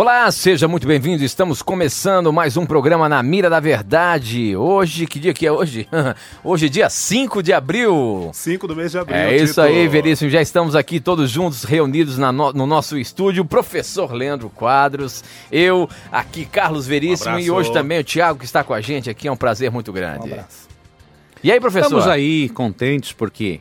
[0.00, 1.24] Olá, seja muito bem-vindo.
[1.24, 4.54] Estamos começando mais um programa na Mira da Verdade.
[4.54, 5.88] Hoje, que dia que é hoje?
[6.44, 8.30] hoje, dia 5 de abril.
[8.32, 9.16] 5 do mês de abril.
[9.16, 9.62] É isso Tito.
[9.62, 10.30] aí, Veríssimo.
[10.30, 13.44] Já estamos aqui todos juntos, reunidos no, no, nosso estúdio.
[13.44, 18.62] Professor Leandro Quadros, eu, aqui, Carlos Veríssimo, um e hoje também o Tiago que está
[18.62, 19.26] com a gente aqui.
[19.26, 20.28] É um prazer muito grande.
[20.28, 20.68] Um abraço.
[21.42, 21.86] E aí, professor?
[21.86, 23.58] Estamos aí contentes porque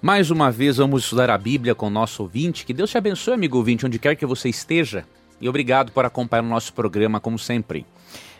[0.00, 2.64] mais uma vez vamos estudar a Bíblia com o nosso ouvinte.
[2.64, 5.04] Que Deus te abençoe, amigo ouvinte, onde quer que você esteja
[5.40, 7.86] e obrigado por acompanhar o nosso programa, como sempre.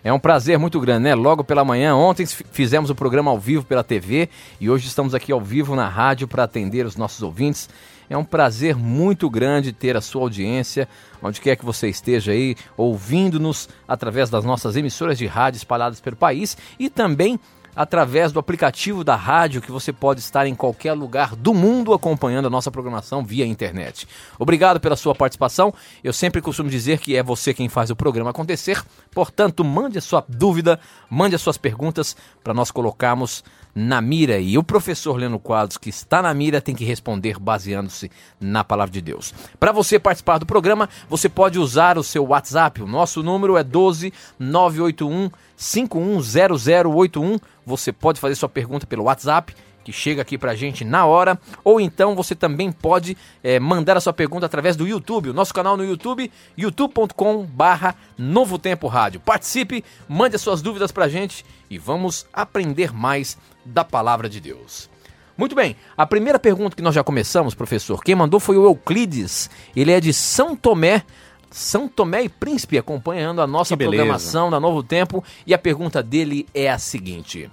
[0.02, 1.14] É um prazer muito grande, né?
[1.14, 4.28] Logo pela manhã, ontem fizemos o programa ao vivo pela TV
[4.60, 7.70] e hoje estamos aqui ao vivo na rádio para atender os nossos ouvintes.
[8.08, 10.86] É um prazer muito grande ter a sua audiência,
[11.22, 16.16] onde quer que você esteja aí, ouvindo-nos através das nossas emissoras de rádio espalhadas pelo
[16.16, 17.40] país e também
[17.74, 22.46] através do aplicativo da rádio que você pode estar em qualquer lugar do mundo acompanhando
[22.46, 24.06] a nossa programação via internet.
[24.38, 25.72] Obrigado pela sua participação.
[26.02, 28.82] Eu sempre costumo dizer que é você quem faz o programa acontecer.
[29.10, 33.42] Portanto, mande a sua dúvida, mande as suas perguntas para nós colocarmos
[33.74, 34.38] na mira.
[34.38, 38.92] E o professor Leno Quadros, que está na mira, tem que responder baseando-se na palavra
[38.92, 39.34] de Deus.
[39.58, 42.82] Para você participar do programa, você pode usar o seu WhatsApp.
[42.82, 47.38] O nosso número é 12 981 510081.
[47.66, 51.78] Você pode fazer sua pergunta pelo WhatsApp que chega aqui pra gente na hora, ou
[51.78, 55.76] então você também pode é, mandar a sua pergunta através do YouTube, o nosso canal
[55.76, 59.20] no YouTube, youtube.com barra Novo Tempo Rádio.
[59.20, 64.90] Participe, mande as suas dúvidas pra gente e vamos aprender mais da Palavra de Deus.
[65.36, 69.50] Muito bem, a primeira pergunta que nós já começamos, professor, quem mandou foi o Euclides,
[69.74, 71.02] ele é de São Tomé,
[71.50, 76.46] são Tomé e Príncipe acompanhando a nossa programação da Novo Tempo e a pergunta dele
[76.54, 77.50] é a seguinte: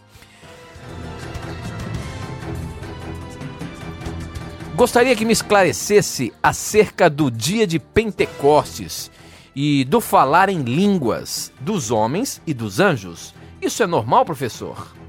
[4.76, 9.12] Gostaria que me esclarecesse acerca do dia de Pentecostes
[9.56, 13.34] e do falar em línguas dos homens e dos anjos.
[13.62, 15.01] Isso é normal, professor?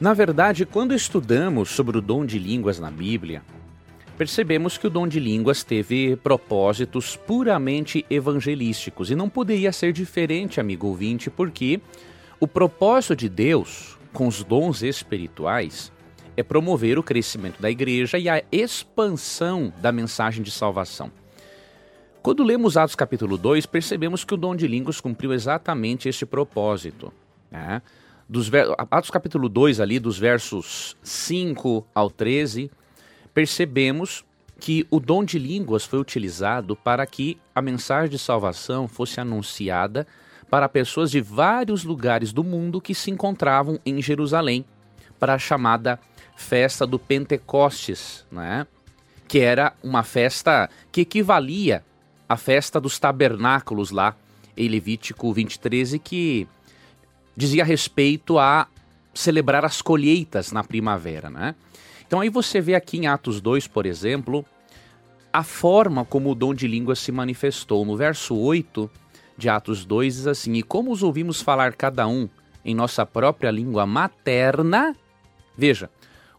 [0.00, 3.42] Na verdade, quando estudamos sobre o dom de línguas na Bíblia,
[4.16, 10.60] percebemos que o dom de línguas teve propósitos puramente evangelísticos e não poderia ser diferente,
[10.60, 11.80] amigo ouvinte, porque
[12.38, 15.90] o propósito de Deus com os dons espirituais
[16.36, 21.10] é promover o crescimento da igreja e a expansão da mensagem de salvação.
[22.22, 27.12] Quando lemos Atos capítulo 2, percebemos que o dom de línguas cumpriu exatamente este propósito.
[27.50, 27.82] Né?
[28.28, 28.50] Dos
[28.90, 32.70] Atos capítulo 2, ali, dos versos 5 ao 13,
[33.32, 34.22] percebemos
[34.60, 40.06] que o dom de línguas foi utilizado para que a mensagem de salvação fosse anunciada
[40.50, 44.62] para pessoas de vários lugares do mundo que se encontravam em Jerusalém,
[45.18, 45.98] para a chamada
[46.36, 48.66] festa do Pentecostes, né?
[49.26, 51.82] que era uma festa que equivalia
[52.28, 54.14] à festa dos tabernáculos lá
[54.54, 56.46] em Levítico 23, que
[57.38, 58.66] dizia respeito a
[59.14, 61.30] celebrar as colheitas na primavera.
[61.30, 61.54] Né?
[62.04, 64.44] Então aí você vê aqui em Atos 2, por exemplo,
[65.32, 67.84] a forma como o dom de língua se manifestou.
[67.84, 68.90] No verso 8
[69.36, 72.28] de Atos 2 diz assim: E como os ouvimos falar cada um
[72.64, 74.96] em nossa própria língua materna,
[75.56, 75.88] veja,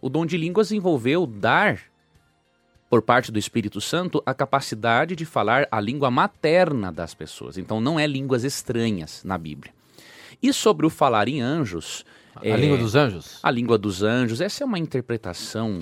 [0.02, 1.80] o dom de línguas envolveu dar,
[2.90, 7.58] por parte do Espírito Santo, a capacidade de falar a língua materna das pessoas.
[7.58, 9.79] Então não é línguas estranhas na Bíblia.
[10.42, 12.06] E sobre o falar em anjos,
[12.36, 13.40] a é, língua dos anjos?
[13.44, 14.40] A língua dos anjos.
[14.40, 15.82] Essa é uma interpretação,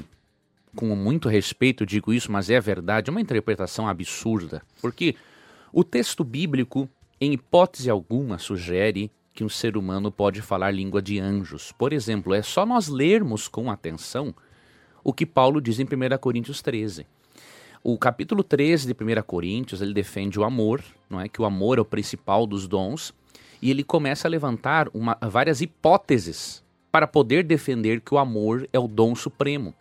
[0.76, 4.62] com muito respeito digo isso, mas é verdade, é uma interpretação absurda.
[4.82, 5.16] Porque
[5.72, 6.90] o texto bíblico,
[7.22, 11.72] em hipótese alguma, sugere que um ser humano pode falar língua de anjos.
[11.72, 14.34] Por exemplo, é só nós lermos com atenção
[15.04, 17.06] o que Paulo diz em 1 Coríntios 13.
[17.84, 21.78] O capítulo 13 de 1 Coríntios, ele defende o amor, não é que o amor
[21.78, 23.14] é o principal dos dons,
[23.62, 28.80] e ele começa a levantar uma, várias hipóteses para poder defender que o amor é
[28.80, 29.74] o dom supremo.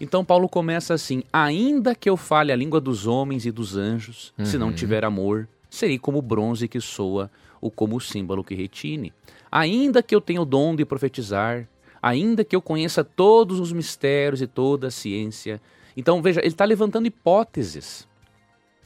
[0.00, 4.32] Então Paulo começa assim: ainda que eu fale a língua dos homens e dos anjos,
[4.38, 4.44] uhum.
[4.44, 4.72] se não uhum.
[4.74, 7.30] tiver amor, serei como o bronze que soa
[7.60, 9.12] ou como o símbolo que retine.
[9.50, 11.68] Ainda que eu tenha o dom de profetizar,
[12.02, 15.60] ainda que eu conheça todos os mistérios e toda a ciência.
[15.96, 18.08] Então veja, ele está levantando hipóteses.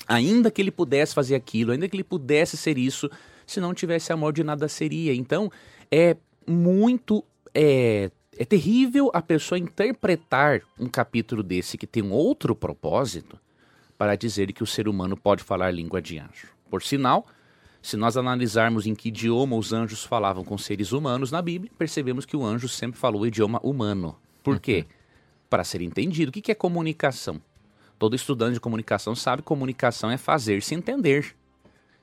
[0.06, 3.11] Ainda que ele pudesse fazer aquilo, ainda que ele pudesse ser isso,
[3.47, 5.14] se não tivesse amor de nada seria.
[5.14, 5.50] Então,
[5.91, 6.17] é
[6.47, 7.25] muito.
[7.55, 13.38] É, é terrível a pessoa interpretar um capítulo desse que tem um outro propósito
[13.97, 16.49] para dizer que o ser humano pode falar língua de anjo.
[16.69, 17.26] Por sinal,
[17.81, 22.26] se nós analisarmos em que idioma os anjos falavam com seres humanos na Bíblia, percebemos
[22.26, 24.17] que o anjo sempre falou o idioma humano.
[24.43, 24.85] Por quê?
[24.87, 24.97] Uhum.
[25.49, 26.29] Para ser entendido.
[26.29, 27.41] O que é comunicação?
[27.98, 31.34] Todo estudante de comunicação sabe que comunicação é fazer se entender.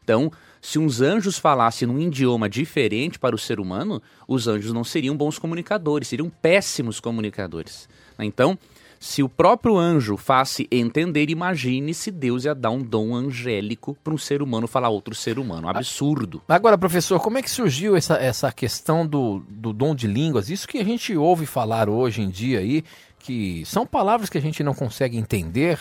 [0.03, 0.31] Então,
[0.61, 5.15] se uns anjos falassem num idioma diferente para o ser humano, os anjos não seriam
[5.15, 7.87] bons comunicadores, seriam péssimos comunicadores.
[8.19, 8.57] Então,
[9.03, 14.13] se o próprio anjo faz-se entender, imagine se Deus ia dar um dom angélico para
[14.13, 15.67] um ser humano falar outro ser humano.
[15.67, 16.41] Um absurdo.
[16.47, 20.49] Agora, professor, como é que surgiu essa, essa questão do, do dom de línguas?
[20.49, 22.81] Isso que a gente ouve falar hoje em dia aí,
[23.23, 25.79] que são palavras que a gente não consegue entender,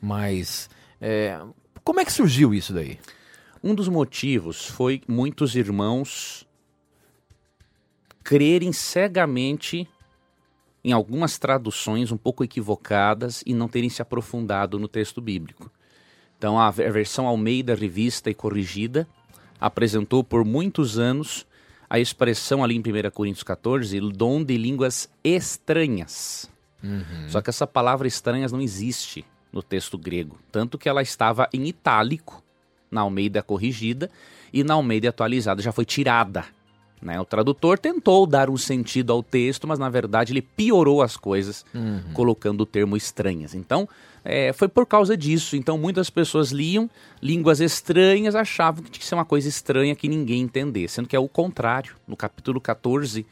[0.00, 0.70] mas
[1.00, 1.38] é,
[1.82, 2.98] como é que surgiu isso daí?
[3.62, 6.46] Um dos motivos foi muitos irmãos
[8.22, 9.88] crerem cegamente
[10.84, 15.70] em algumas traduções um pouco equivocadas e não terem se aprofundado no texto bíblico.
[16.38, 19.08] Então, a versão Almeida Revista e Corrigida
[19.60, 21.46] apresentou por muitos anos
[21.90, 26.53] a expressão ali em 1 Coríntios 14, dom de línguas estranhas.
[26.84, 27.28] Uhum.
[27.28, 31.66] Só que essa palavra estranhas não existe no texto grego, tanto que ela estava em
[31.66, 32.42] itálico
[32.90, 34.10] na Almeida Corrigida
[34.52, 36.44] e na Almeida Atualizada já foi tirada
[37.04, 37.20] né?
[37.20, 41.64] O tradutor tentou dar um sentido ao texto, mas na verdade ele piorou as coisas,
[41.74, 42.00] uhum.
[42.14, 43.54] colocando o termo estranhas.
[43.54, 43.86] Então,
[44.24, 45.54] é, foi por causa disso.
[45.54, 46.88] Então, muitas pessoas liam
[47.20, 51.14] línguas estranhas, achavam que tinha que ser uma coisa estranha que ninguém entendesse, sendo que
[51.14, 51.94] é o contrário.
[52.08, 53.26] No capítulo 14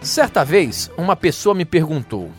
[0.08, 2.30] Certa vez, uma pessoa me perguntou: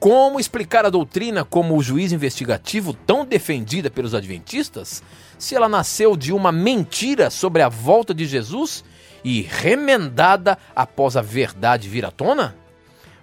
[0.00, 5.02] como explicar a doutrina como o juiz investigativo tão defendida pelos adventistas,
[5.38, 8.82] se ela nasceu de uma mentira sobre a volta de Jesus
[9.22, 12.56] e remendada após a verdade vir à tona?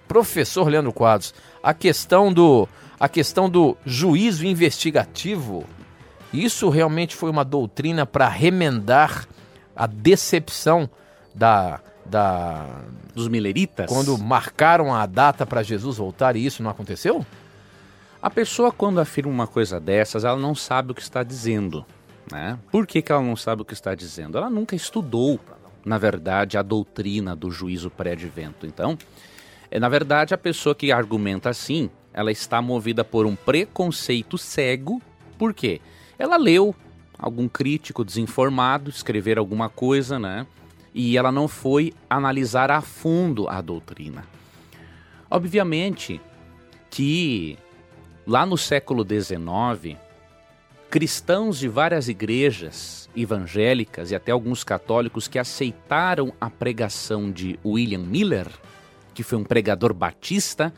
[0.06, 2.68] Professor Leandro Quadros, a questão do
[3.00, 5.64] a questão do juízo investigativo,
[6.32, 9.26] isso realmente foi uma doutrina para remendar
[9.74, 10.88] a decepção
[11.34, 11.80] da
[12.12, 12.66] da
[13.14, 17.26] dos mileritas, quando marcaram a data para Jesus voltar e isso não aconteceu?
[18.22, 21.84] A pessoa quando afirma uma coisa dessas, ela não sabe o que está dizendo,
[22.30, 22.58] né?
[22.70, 24.38] Por que, que ela não sabe o que está dizendo?
[24.38, 25.40] Ela nunca estudou,
[25.84, 28.66] na verdade, a doutrina do juízo pré-advento.
[28.66, 28.96] Então,
[29.70, 35.02] é na verdade a pessoa que argumenta assim, ela está movida por um preconceito cego.
[35.36, 35.80] Por quê?
[36.18, 36.74] Ela leu
[37.18, 40.46] algum crítico desinformado escrever alguma coisa, né?
[40.94, 44.24] E ela não foi analisar a fundo a doutrina.
[45.30, 46.20] Obviamente
[46.90, 47.58] que
[48.26, 49.96] lá no século XIX,
[50.90, 58.00] cristãos de várias igrejas evangélicas e até alguns católicos que aceitaram a pregação de William
[58.00, 58.46] Miller,
[59.14, 60.72] que foi um pregador batista,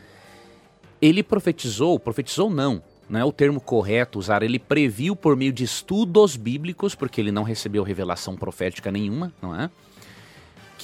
[1.03, 5.65] ele profetizou, profetizou não, não é o termo correto usar, ele previu por meio de
[5.65, 9.69] estudos bíblicos, porque ele não recebeu revelação profética nenhuma, não é?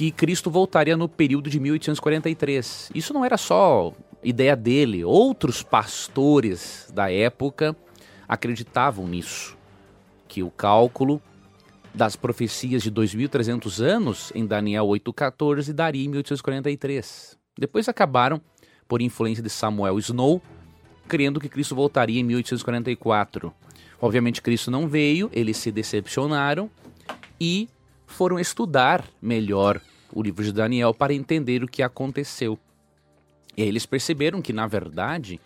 [0.00, 2.90] Que Cristo voltaria no período de 1843.
[2.94, 3.92] Isso não era só
[4.24, 7.76] ideia dele, outros pastores da época
[8.26, 9.58] acreditavam nisso,
[10.26, 11.20] que o cálculo
[11.92, 17.36] das profecias de 2300 anos em Daniel 8:14 daria em 1843.
[17.58, 18.40] Depois acabaram
[18.88, 20.40] por influência de Samuel Snow,
[21.08, 23.52] crendo que Cristo voltaria em 1844.
[24.00, 26.70] Obviamente Cristo não veio, eles se decepcionaram
[27.38, 27.68] e
[28.06, 29.78] foram estudar melhor
[30.12, 32.58] o livro de Daniel para entender o que aconteceu.
[33.56, 35.40] E aí eles perceberam que, na verdade,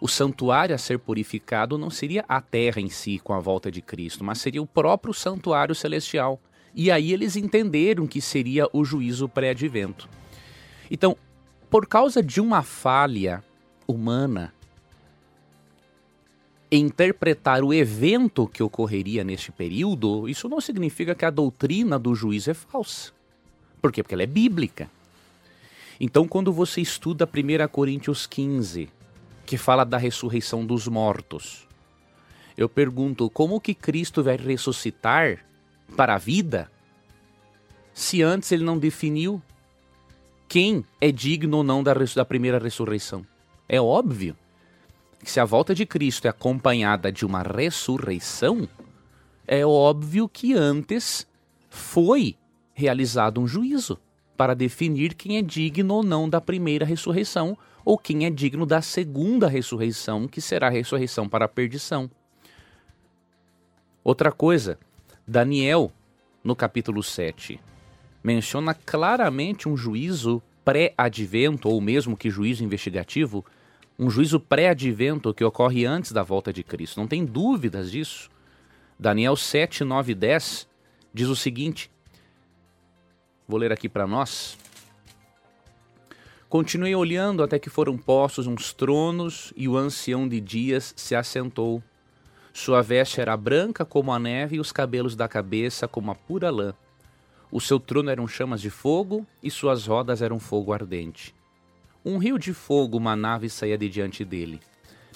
[0.00, 3.80] o santuário a ser purificado não seria a terra em si com a volta de
[3.80, 6.40] Cristo, mas seria o próprio santuário celestial.
[6.74, 10.08] E aí eles entenderam que seria o juízo pré-advento.
[10.90, 11.16] Então,
[11.70, 13.42] por causa de uma falha
[13.88, 14.52] humana,
[16.70, 22.46] interpretar o evento que ocorreria neste período, isso não significa que a doutrina do juiz
[22.46, 23.15] é falsa.
[23.86, 24.02] Por quê?
[24.02, 24.90] Porque ela é bíblica.
[26.00, 28.88] Então, quando você estuda 1 Coríntios 15,
[29.46, 31.68] que fala da ressurreição dos mortos,
[32.56, 35.46] eu pergunto como que Cristo vai ressuscitar
[35.96, 36.68] para a vida
[37.94, 39.40] se antes ele não definiu
[40.48, 43.24] quem é digno ou não da, da primeira ressurreição?
[43.68, 44.36] É óbvio
[45.22, 48.68] que se a volta de Cristo é acompanhada de uma ressurreição,
[49.46, 51.24] é óbvio que antes
[51.70, 52.36] foi
[52.76, 53.98] realizado um juízo
[54.36, 58.82] para definir quem é digno ou não da primeira ressurreição ou quem é digno da
[58.82, 62.10] segunda ressurreição, que será a ressurreição para a perdição.
[64.04, 64.78] Outra coisa,
[65.26, 65.90] Daniel,
[66.44, 67.58] no capítulo 7,
[68.22, 73.42] menciona claramente um juízo pré-advento, ou mesmo que juízo investigativo,
[73.98, 77.00] um juízo pré-advento que ocorre antes da volta de Cristo.
[77.00, 78.28] Não tem dúvidas disso.
[78.98, 80.68] Daniel 7, 9 e 10
[81.14, 81.90] diz o seguinte:
[83.46, 84.58] vou ler aqui para nós.
[86.48, 91.82] Continuei olhando até que foram postos uns tronos e o ancião de dias se assentou.
[92.52, 96.50] Sua veste era branca como a neve e os cabelos da cabeça como a pura
[96.50, 96.72] lã.
[97.50, 101.34] O seu trono eram chamas de fogo e suas rodas eram fogo ardente.
[102.04, 104.60] Um rio de fogo manava e saía de diante dele.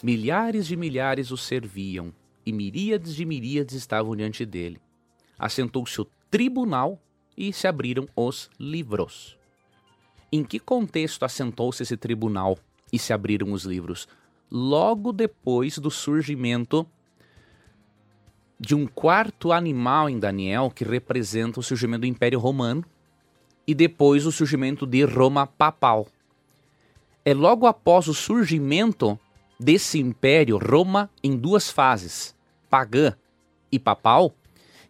[0.03, 2.13] Milhares de milhares o serviam,
[2.45, 4.81] e miríades de miríades estavam diante dele.
[5.39, 7.01] Assentou-se o tribunal
[7.41, 9.39] e se abriram os livros.
[10.31, 12.59] Em que contexto assentou-se esse tribunal
[12.93, 14.07] e se abriram os livros?
[14.51, 16.87] Logo depois do surgimento
[18.59, 22.85] de um quarto animal em Daniel que representa o surgimento do Império Romano
[23.67, 26.07] e depois o surgimento de Roma papal
[27.25, 29.19] é logo após o surgimento
[29.59, 32.35] desse império, Roma, em duas fases,
[32.69, 33.15] pagã
[33.73, 34.35] e papal,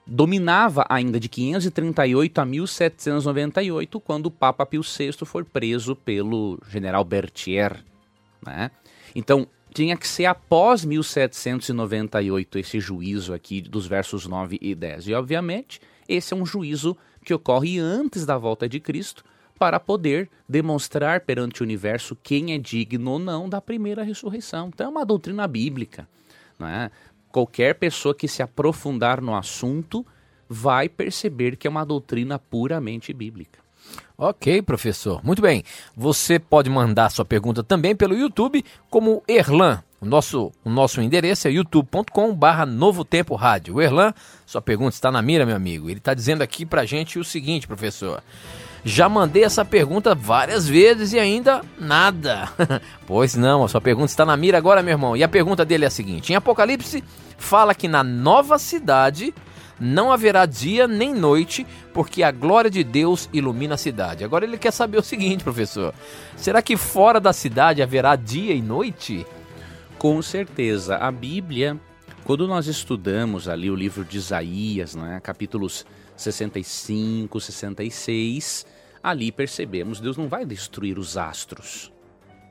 [0.06, 7.04] dominava ainda de 538 a 1798, quando o Papa Pio VI foi preso pelo general
[7.04, 7.82] Berthier.
[8.44, 8.70] Né?
[9.14, 15.08] Então, tinha que ser após 1798 esse juízo aqui dos versos 9 e 10.
[15.08, 19.24] E, obviamente, esse é um juízo que ocorre antes da volta de Cristo
[19.58, 24.68] para poder demonstrar perante o universo quem é digno ou não da primeira ressurreição.
[24.68, 26.08] Então, é uma doutrina bíblica.
[26.58, 26.90] Não é?
[27.30, 30.06] Qualquer pessoa que se aprofundar no assunto
[30.48, 33.58] vai perceber que é uma doutrina puramente bíblica.
[34.16, 35.24] Ok, professor.
[35.24, 35.64] Muito bem.
[35.96, 39.82] Você pode mandar sua pergunta também pelo YouTube, como Erlan.
[40.04, 43.76] O nosso, o nosso endereço é youtube.com/barra Novo Tempo Rádio.
[43.76, 44.12] O Erlan,
[44.44, 45.88] sua pergunta está na mira, meu amigo.
[45.88, 48.22] Ele está dizendo aqui para gente o seguinte, professor.
[48.84, 52.50] Já mandei essa pergunta várias vezes e ainda nada.
[53.06, 55.16] pois não, a sua pergunta está na mira agora, meu irmão.
[55.16, 57.02] E a pergunta dele é a seguinte: em Apocalipse,
[57.38, 59.32] fala que na nova cidade
[59.80, 64.22] não haverá dia nem noite, porque a glória de Deus ilumina a cidade.
[64.22, 65.94] Agora ele quer saber o seguinte, professor:
[66.36, 69.26] será que fora da cidade haverá dia e noite?
[70.04, 70.98] Com certeza.
[70.98, 71.80] A Bíblia,
[72.24, 78.66] quando nós estudamos ali o livro de Isaías, né, capítulos 65, 66,
[79.02, 81.90] ali percebemos Deus não vai destruir os astros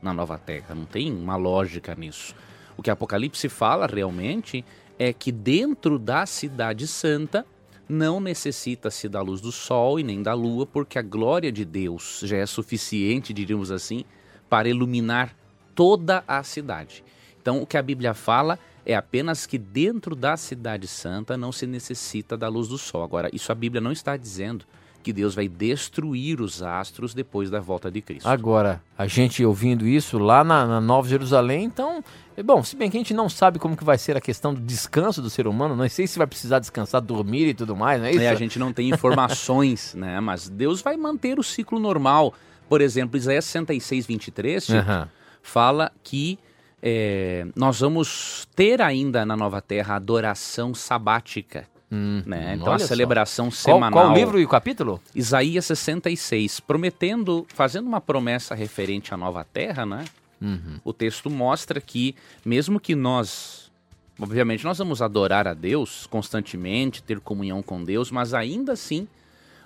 [0.02, 2.34] na nova terra, não tem uma lógica nisso.
[2.76, 4.64] O que Apocalipse fala realmente
[4.98, 7.46] é que dentro da cidade santa
[7.88, 12.18] não necessita-se da luz do sol e nem da lua, porque a glória de Deus
[12.24, 14.04] já é suficiente, diríamos assim,
[14.50, 15.36] para iluminar
[15.72, 17.04] toda a cidade.
[17.44, 21.66] Então, o que a Bíblia fala é apenas que dentro da cidade santa não se
[21.66, 23.04] necessita da luz do sol.
[23.04, 24.64] Agora, isso a Bíblia não está dizendo
[25.02, 28.26] que Deus vai destruir os astros depois da volta de Cristo.
[28.26, 32.02] Agora, a gente ouvindo isso lá na, na Nova Jerusalém, então,
[32.34, 34.54] é bom, se bem que a gente não sabe como que vai ser a questão
[34.54, 38.00] do descanso do ser humano, não sei se vai precisar descansar, dormir e tudo mais,
[38.00, 38.20] não é isso?
[38.22, 40.18] É, a gente não tem informações, né?
[40.18, 42.32] Mas Deus vai manter o ciclo normal.
[42.70, 45.06] Por exemplo, Isaías 66, 23 tipo, uhum.
[45.42, 46.38] fala que
[46.86, 51.66] é, nós vamos ter ainda na nova terra adoração sabática.
[51.90, 52.56] Hum, né?
[52.56, 53.72] Então a celebração só.
[53.72, 53.90] semanal.
[53.90, 55.00] Qual, qual livro e o capítulo?
[55.14, 60.04] Isaías 66, prometendo, fazendo uma promessa referente à nova terra, né?
[60.42, 60.78] Uhum.
[60.84, 62.14] O texto mostra que,
[62.44, 63.72] mesmo que nós,
[64.20, 69.08] obviamente, nós vamos adorar a Deus constantemente, ter comunhão com Deus, mas ainda assim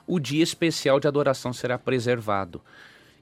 [0.06, 2.62] o dia especial de adoração será preservado.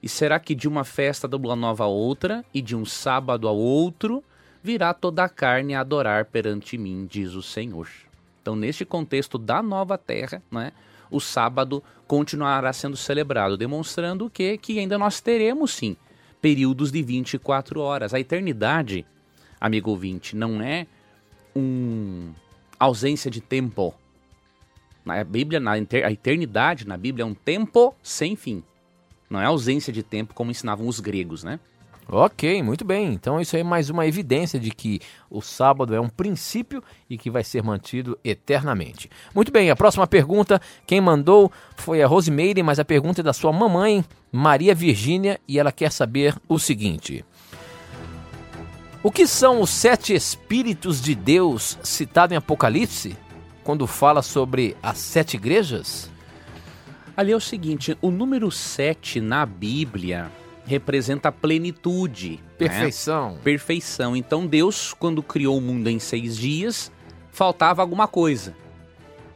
[0.01, 3.47] E será que de uma festa da lua nova a outra e de um sábado
[3.47, 4.23] ao outro
[4.63, 7.87] virá toda a carne a adorar perante mim, diz o Senhor.
[8.41, 10.71] Então, neste contexto da nova terra, né,
[11.09, 15.95] o sábado continuará sendo celebrado, demonstrando que, que ainda nós teremos sim
[16.41, 18.13] períodos de 24 horas.
[18.13, 19.05] A eternidade,
[19.59, 20.87] amigo ouvinte, não é
[21.55, 22.31] um
[22.79, 23.93] ausência de tempo.
[25.03, 28.63] Na Bíblia, na a eternidade na Bíblia é um tempo sem fim.
[29.29, 31.59] Não é ausência de tempo como ensinavam os gregos, né?
[32.09, 33.13] Ok, muito bem.
[33.13, 37.17] Então isso aí é mais uma evidência de que o sábado é um princípio e
[37.17, 39.09] que vai ser mantido eternamente.
[39.35, 43.33] Muito bem, a próxima pergunta, quem mandou foi a Rosimeire, mas a pergunta é da
[43.33, 47.25] sua mamãe, Maria Virgínia, e ela quer saber o seguinte:
[49.03, 53.17] O que são os sete espíritos de Deus citado em Apocalipse,
[53.65, 56.09] quando fala sobre as sete igrejas?
[57.17, 60.31] Ali é o seguinte, o número sete na Bíblia
[60.67, 62.39] representa a plenitude.
[62.59, 63.31] Perfeição.
[63.31, 63.39] Né?
[63.43, 64.15] Perfeição.
[64.15, 66.91] Então Deus, quando criou o mundo em seis dias,
[67.31, 68.55] faltava alguma coisa.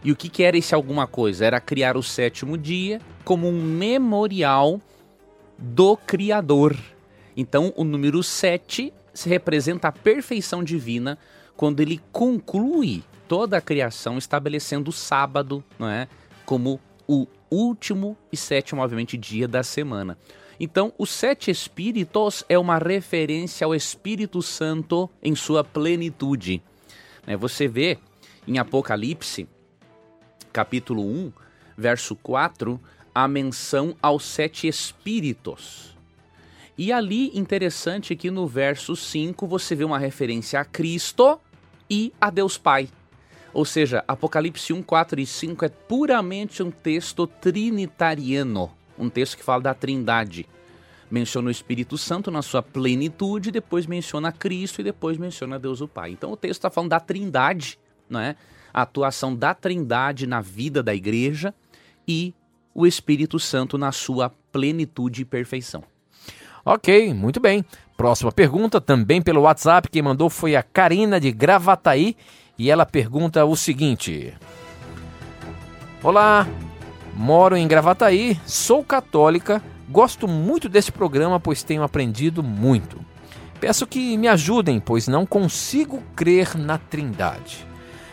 [0.04, 1.44] E o que, que era esse alguma coisa?
[1.44, 4.80] Era criar o sétimo dia como um memorial
[5.58, 6.78] do Criador.
[7.36, 11.18] Então o número sete se representa a perfeição divina
[11.58, 16.08] quando ele conclui toda a criação, estabelecendo o sábado, não é,
[16.46, 20.18] como o último e sétimo, obviamente, dia da semana.
[20.60, 26.62] Então, os sete espíritos é uma referência ao Espírito Santo em sua plenitude.
[27.28, 28.00] Né, você vê
[28.48, 29.48] em Apocalipse,
[30.54, 31.32] capítulo 1,
[31.78, 32.80] verso 4,
[33.14, 35.98] a menção aos sete espíritos.
[36.78, 41.40] E ali, interessante que no verso 5 você vê uma referência a Cristo
[41.90, 42.90] e a Deus Pai.
[43.54, 49.44] Ou seja, Apocalipse 1, 4 e 5 é puramente um texto trinitariano um texto que
[49.44, 50.48] fala da Trindade.
[51.10, 55.88] Menciona o Espírito Santo na sua plenitude, depois menciona Cristo e depois menciona Deus o
[55.88, 56.12] Pai.
[56.12, 57.78] Então o texto está falando da Trindade,
[58.10, 58.36] não é?
[58.74, 61.54] A atuação da Trindade na vida da igreja
[62.08, 62.34] e
[62.74, 65.84] o Espírito Santo na sua plenitude e perfeição.
[66.64, 67.66] Ok, muito bem.
[67.98, 72.16] Próxima pergunta, também pelo WhatsApp, quem mandou foi a Karina de Gravataí
[72.62, 74.32] e ela pergunta o seguinte:
[76.04, 76.48] Olá,
[77.16, 83.04] Moro em Gravataí, sou católica, gosto muito desse programa, pois tenho aprendido muito.
[83.60, 87.66] Peço que me ajudem, pois não consigo crer na Trindade.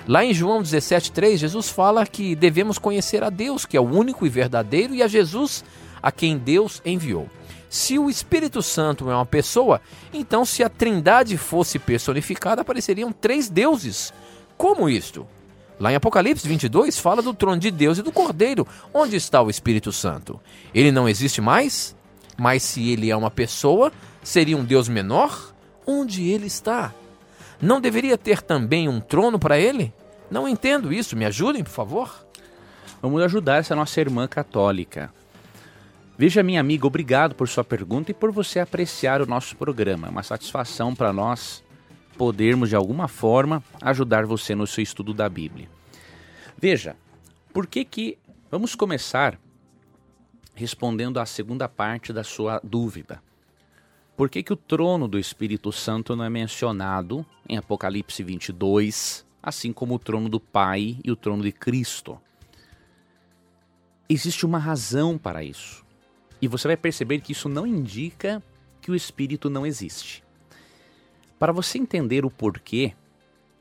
[0.06, 4.24] Lá em João 17,3, Jesus fala que devemos conhecer a Deus, que é o único
[4.24, 5.62] e verdadeiro, e a Jesus,
[6.02, 7.28] a quem Deus enviou.
[7.68, 9.78] Se o Espírito Santo é uma pessoa,
[10.10, 14.10] então se a Trindade fosse personificada, apareceriam três deuses.
[14.58, 15.24] Como isto?
[15.78, 18.66] Lá em Apocalipse 22 fala do trono de Deus e do Cordeiro.
[18.92, 20.40] Onde está o Espírito Santo?
[20.74, 21.94] Ele não existe mais?
[22.36, 25.54] Mas se ele é uma pessoa, seria um Deus menor?
[25.86, 26.92] Onde ele está?
[27.62, 29.94] Não deveria ter também um trono para ele?
[30.28, 31.16] Não entendo isso.
[31.16, 32.26] Me ajudem, por favor.
[33.00, 35.12] Vamos ajudar essa nossa irmã católica.
[36.16, 40.08] Veja, minha amiga, obrigado por sua pergunta e por você apreciar o nosso programa.
[40.08, 41.62] É uma satisfação para nós
[42.18, 45.70] podermos de alguma forma ajudar você no seu estudo da Bíblia.
[46.60, 46.96] Veja,
[47.52, 48.18] por que que
[48.50, 49.38] vamos começar
[50.58, 53.22] respondendo à segunda parte da sua dúvida.
[54.16, 59.72] Por que que o trono do Espírito Santo não é mencionado em Apocalipse 22, assim
[59.72, 62.20] como o trono do Pai e o trono de Cristo?
[64.08, 65.86] Existe uma razão para isso.
[66.42, 68.42] E você vai perceber que isso não indica
[68.80, 70.24] que o Espírito não existe.
[71.38, 72.94] Para você entender o porquê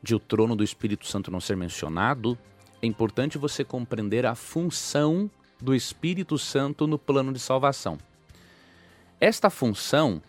[0.02, 2.36] de o trono do Espírito Santo não ser mencionado,
[2.82, 7.98] é importante você compreender a função do Espírito Santo no plano de salvação.
[9.20, 10.20] Esta função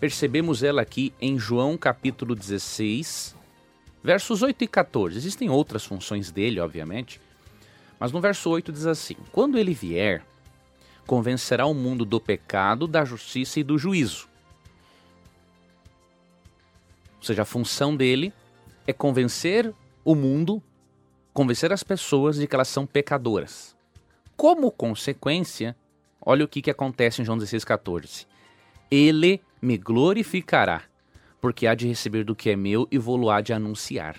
[0.00, 3.34] percebemos ela aqui em João capítulo 16,
[4.02, 5.16] versos 8 e 14.
[5.16, 7.20] Existem outras funções dele, obviamente,
[7.98, 10.22] mas no verso 8 diz assim: Quando ele vier,
[11.06, 14.28] convencerá o mundo do pecado, da justiça e do juízo.
[17.18, 18.32] Ou seja, a função dele
[18.86, 19.72] é convencer
[20.04, 20.62] o mundo,
[21.32, 23.76] convencer as pessoas de que elas são pecadoras.
[24.36, 25.76] Como consequência,
[26.20, 28.26] olha o que, que acontece em João 16,14.
[28.90, 30.82] Ele me glorificará,
[31.40, 34.16] porque há de receber do que é meu e vou-lo há de anunciar.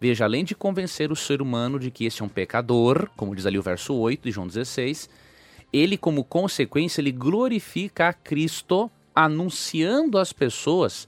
[0.00, 3.44] Veja, além de convencer o ser humano de que este é um pecador, como diz
[3.44, 5.10] ali o verso 8 de João 16,
[5.72, 11.06] ele, como consequência, ele glorifica a Cristo, anunciando às pessoas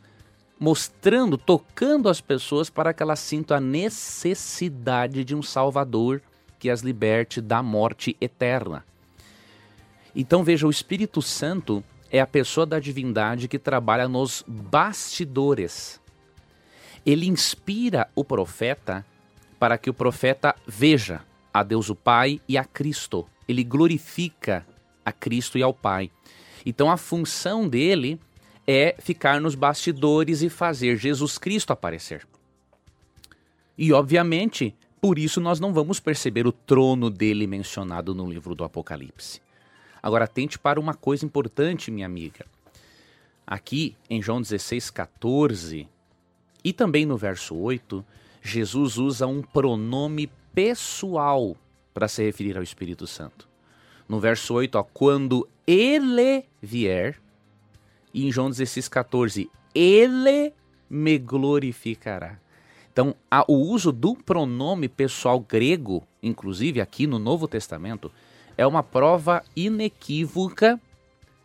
[0.63, 6.23] mostrando, tocando as pessoas para que elas sintam a necessidade de um Salvador
[6.57, 8.85] que as liberte da morte eterna.
[10.15, 16.01] Então veja, o Espírito Santo é a pessoa da divindade que trabalha nos bastidores.
[17.05, 19.05] Ele inspira o profeta
[19.59, 21.23] para que o profeta veja
[21.53, 23.27] a Deus o Pai e a Cristo.
[23.49, 24.65] Ele glorifica
[25.05, 26.09] a Cristo e ao Pai.
[26.65, 28.21] Então a função dele
[28.67, 32.27] é ficar nos bastidores e fazer Jesus Cristo aparecer.
[33.77, 38.65] E obviamente, por isso nós não vamos perceber o trono dele mencionado no livro do
[38.65, 39.41] Apocalipse.
[40.03, 42.45] Agora, atente para uma coisa importante, minha amiga.
[43.47, 45.89] Aqui em João 16, 14
[46.65, 48.05] e também no verso 8,
[48.41, 51.57] Jesus usa um pronome pessoal
[51.93, 53.49] para se referir ao Espírito Santo.
[54.09, 57.21] No verso 8, ó, quando ele vier,
[58.13, 60.53] e em João 16, 14, ele
[60.89, 62.39] me glorificará.
[62.93, 68.13] Então, a, o uso do pronome pessoal grego, inclusive aqui no Novo Testamento,
[68.57, 70.79] é uma prova inequívoca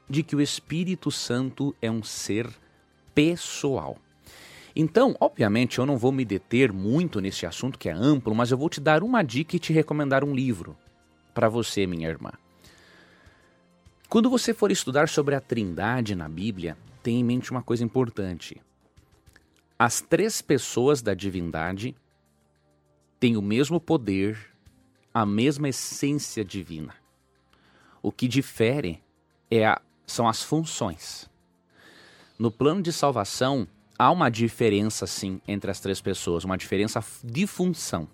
[0.10, 2.49] de que o Espírito Santo é um ser
[3.15, 3.97] pessoal.
[4.75, 8.58] Então, obviamente, eu não vou me deter muito nesse assunto que é amplo, mas eu
[8.58, 10.77] vou te dar uma dica e te recomendar um livro
[11.34, 12.32] para você, minha irmã.
[14.10, 18.62] Quando você for estudar sobre a Trindade na Bíblia, tenha em mente uma coisa importante.
[19.78, 21.93] As três pessoas da divindade
[23.20, 24.39] têm o mesmo poder,
[25.13, 26.96] a mesma essência divina.
[28.02, 29.04] O que difere
[29.52, 31.30] é a, são as funções.
[32.39, 33.67] No plano de salvação,
[34.00, 38.08] há uma diferença, sim, entre as três pessoas, uma diferença de função.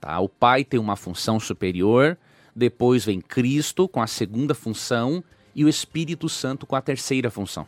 [0.00, 0.20] Tá?
[0.20, 2.16] O Pai tem uma função superior,
[2.54, 5.22] depois vem Cristo com a segunda função
[5.54, 7.66] e o Espírito Santo com a terceira função.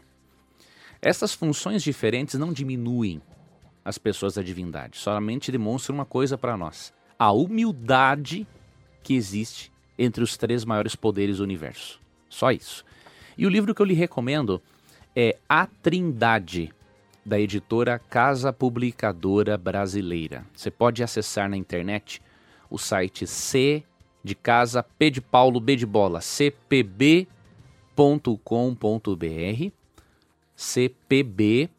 [1.00, 3.20] Essas funções diferentes não diminuem
[3.84, 8.46] as pessoas da divindade, somente demonstram uma coisa para nós: a humildade
[9.02, 12.00] que existe entre os três maiores poderes do universo.
[12.28, 12.84] Só isso.
[13.38, 14.60] E o livro que eu lhe recomendo
[15.14, 16.72] é A Trindade,
[17.24, 20.46] da editora Casa Publicadora Brasileira.
[20.54, 22.20] Você pode acessar na internet
[22.70, 23.84] o site C
[24.26, 27.26] de casa, P de Paulo, B de bola, cpb.com.br,
[30.56, 31.70] cpb.com.br,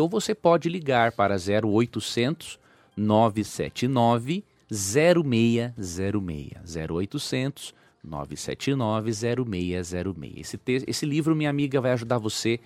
[0.00, 2.58] ou você pode ligar para 0800
[2.96, 6.52] 979 0606
[6.90, 10.36] 0800 979 0606.
[10.36, 12.60] Esse, esse livro, minha amiga, vai ajudar você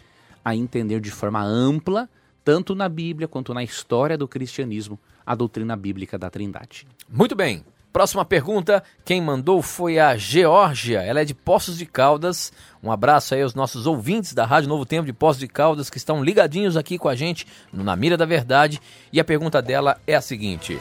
[0.45, 2.09] a entender de forma ampla,
[2.45, 6.87] tanto na Bíblia quanto na história do cristianismo, a doutrina bíblica da Trindade.
[7.09, 7.65] Muito bem.
[7.93, 12.53] Próxima pergunta, quem mandou foi a Geórgia, ela é de Poços de Caldas.
[12.81, 15.99] Um abraço aí aos nossos ouvintes da Rádio Novo Tempo de Poços de Caldas que
[15.99, 18.81] estão ligadinhos aqui com a gente no Na Mira da Verdade.
[19.13, 20.79] E a pergunta dela é a seguinte: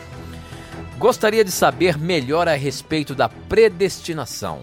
[1.00, 4.62] Gostaria de saber melhor a respeito da predestinação.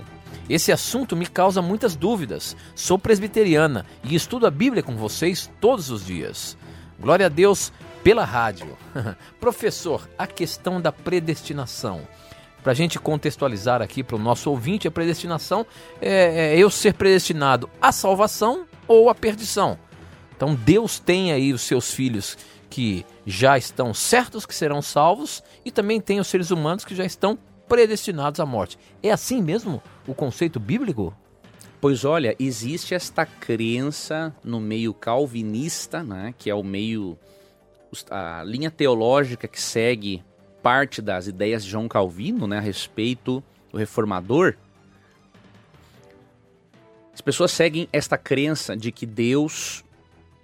[0.48, 2.56] Esse assunto me causa muitas dúvidas.
[2.76, 6.56] Sou presbiteriana e estudo a Bíblia com vocês todos os dias.
[7.00, 7.72] Glória a Deus
[8.04, 8.78] pela rádio.
[9.40, 12.06] Professor, a questão da predestinação.
[12.66, 15.64] Para a gente contextualizar aqui para o nosso ouvinte, a predestinação
[16.02, 19.78] é, é eu ser predestinado à salvação ou à perdição.
[20.36, 22.36] Então Deus tem aí os seus filhos
[22.68, 27.04] que já estão certos que serão salvos e também tem os seres humanos que já
[27.04, 28.76] estão predestinados à morte.
[29.00, 31.16] É assim mesmo o conceito bíblico?
[31.80, 37.16] Pois olha, existe esta crença no meio calvinista, né, que é o meio
[38.10, 40.24] a linha teológica que segue
[40.66, 44.56] parte das ideias de João Calvino, né, a respeito do reformador.
[47.14, 49.84] As pessoas seguem esta crença de que Deus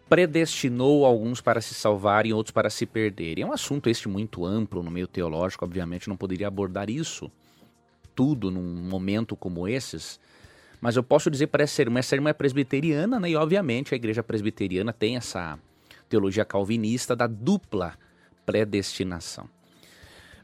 [0.09, 3.43] predestinou alguns para se salvarem e outros para se perderem.
[3.43, 7.29] É um assunto este muito amplo no meio teológico, obviamente não poderia abordar isso
[8.15, 10.21] tudo num momento como esses.
[10.81, 13.31] Mas eu posso dizer para essa irmã, essa é presbiteriana, né?
[13.31, 15.59] E obviamente a igreja presbiteriana tem essa
[16.09, 17.99] teologia calvinista da dupla
[18.47, 19.51] predestinação.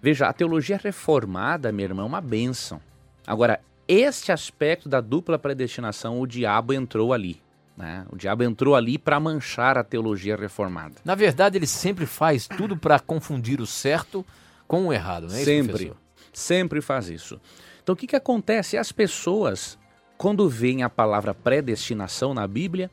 [0.01, 2.81] Veja, a teologia reformada, minha irmã, é uma benção.
[3.27, 7.41] Agora, este aspecto da dupla predestinação, o diabo entrou ali.
[7.77, 8.05] Né?
[8.11, 10.97] O diabo entrou ali para manchar a teologia reformada.
[11.05, 14.27] Na verdade, ele sempre faz tudo para confundir o certo
[14.67, 15.39] com o errado, né?
[15.45, 15.93] Sempre,
[16.33, 17.41] sempre faz isso.
[17.83, 18.77] Então, o que, que acontece?
[18.77, 19.79] As pessoas,
[20.19, 22.91] quando veem a palavra predestinação na Bíblia,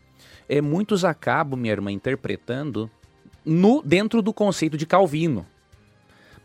[0.48, 2.90] é, muitos acabam, minha irmã, interpretando
[3.44, 5.46] no dentro do conceito de Calvino.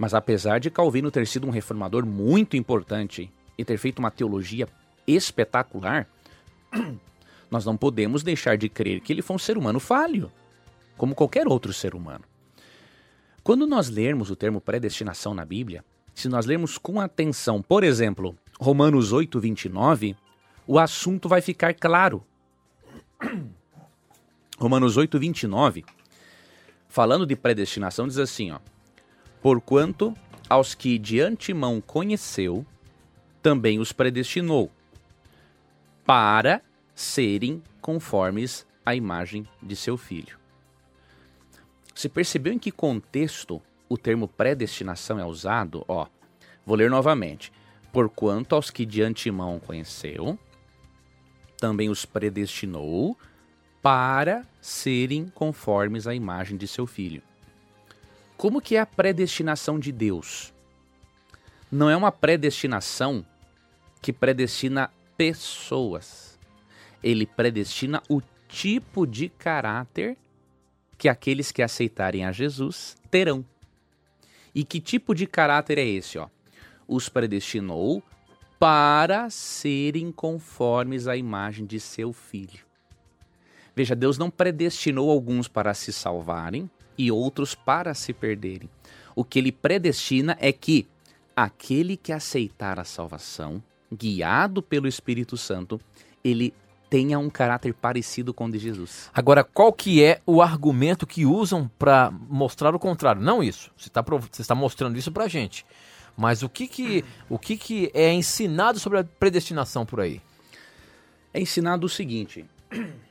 [0.01, 4.67] Mas apesar de Calvino ter sido um reformador muito importante e ter feito uma teologia
[5.07, 6.09] espetacular,
[7.51, 10.33] nós não podemos deixar de crer que ele foi um ser humano falho,
[10.97, 12.25] como qualquer outro ser humano.
[13.45, 15.85] Quando nós lermos o termo predestinação na Bíblia,
[16.15, 20.17] se nós lermos com atenção, por exemplo, Romanos 8, 29,
[20.67, 22.25] o assunto vai ficar claro.
[24.59, 25.85] Romanos 8, 29,
[26.89, 28.61] falando de predestinação, diz assim: ó,
[29.43, 30.15] Porquanto
[30.49, 32.67] aos que de antemão conheceu,
[33.43, 34.71] também os predestinou,
[36.05, 36.61] para
[36.95, 40.39] serem conformes à imagem de seu filho.
[41.95, 45.85] Você percebeu em que contexto o termo predestinação é usado?
[45.89, 46.07] Ó,
[46.65, 47.53] vou ler novamente.
[47.93, 50.39] Porquanto aos que de antemão conheceu,
[51.59, 53.17] também os predestinou
[53.83, 57.23] para serem conformes à imagem de seu filho.
[58.41, 60.51] Como que é a predestinação de Deus?
[61.71, 63.23] Não é uma predestinação
[64.01, 66.39] que predestina pessoas.
[67.03, 70.17] Ele predestina o tipo de caráter
[70.97, 73.45] que aqueles que aceitarem a Jesus terão.
[74.55, 76.27] E que tipo de caráter é esse, ó?
[76.89, 78.03] Os predestinou
[78.59, 82.65] para serem conformes à imagem de seu filho.
[83.77, 88.69] Veja, Deus não predestinou alguns para se salvarem e outros para se perderem.
[89.17, 90.87] O que ele predestina é que
[91.35, 95.81] aquele que aceitar a salvação, guiado pelo Espírito Santo,
[96.23, 96.53] ele
[96.91, 99.11] tenha um caráter parecido com o de Jesus.
[99.15, 103.23] Agora, qual que é o argumento que usam para mostrar o contrário?
[103.23, 103.71] Não isso.
[103.79, 105.65] Você está você tá mostrando isso para gente.
[106.17, 110.21] Mas o que que, o que que é ensinado sobre a predestinação por aí?
[111.33, 112.45] É ensinado o seguinte.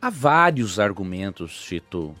[0.00, 2.14] Há vários argumentos, Chito,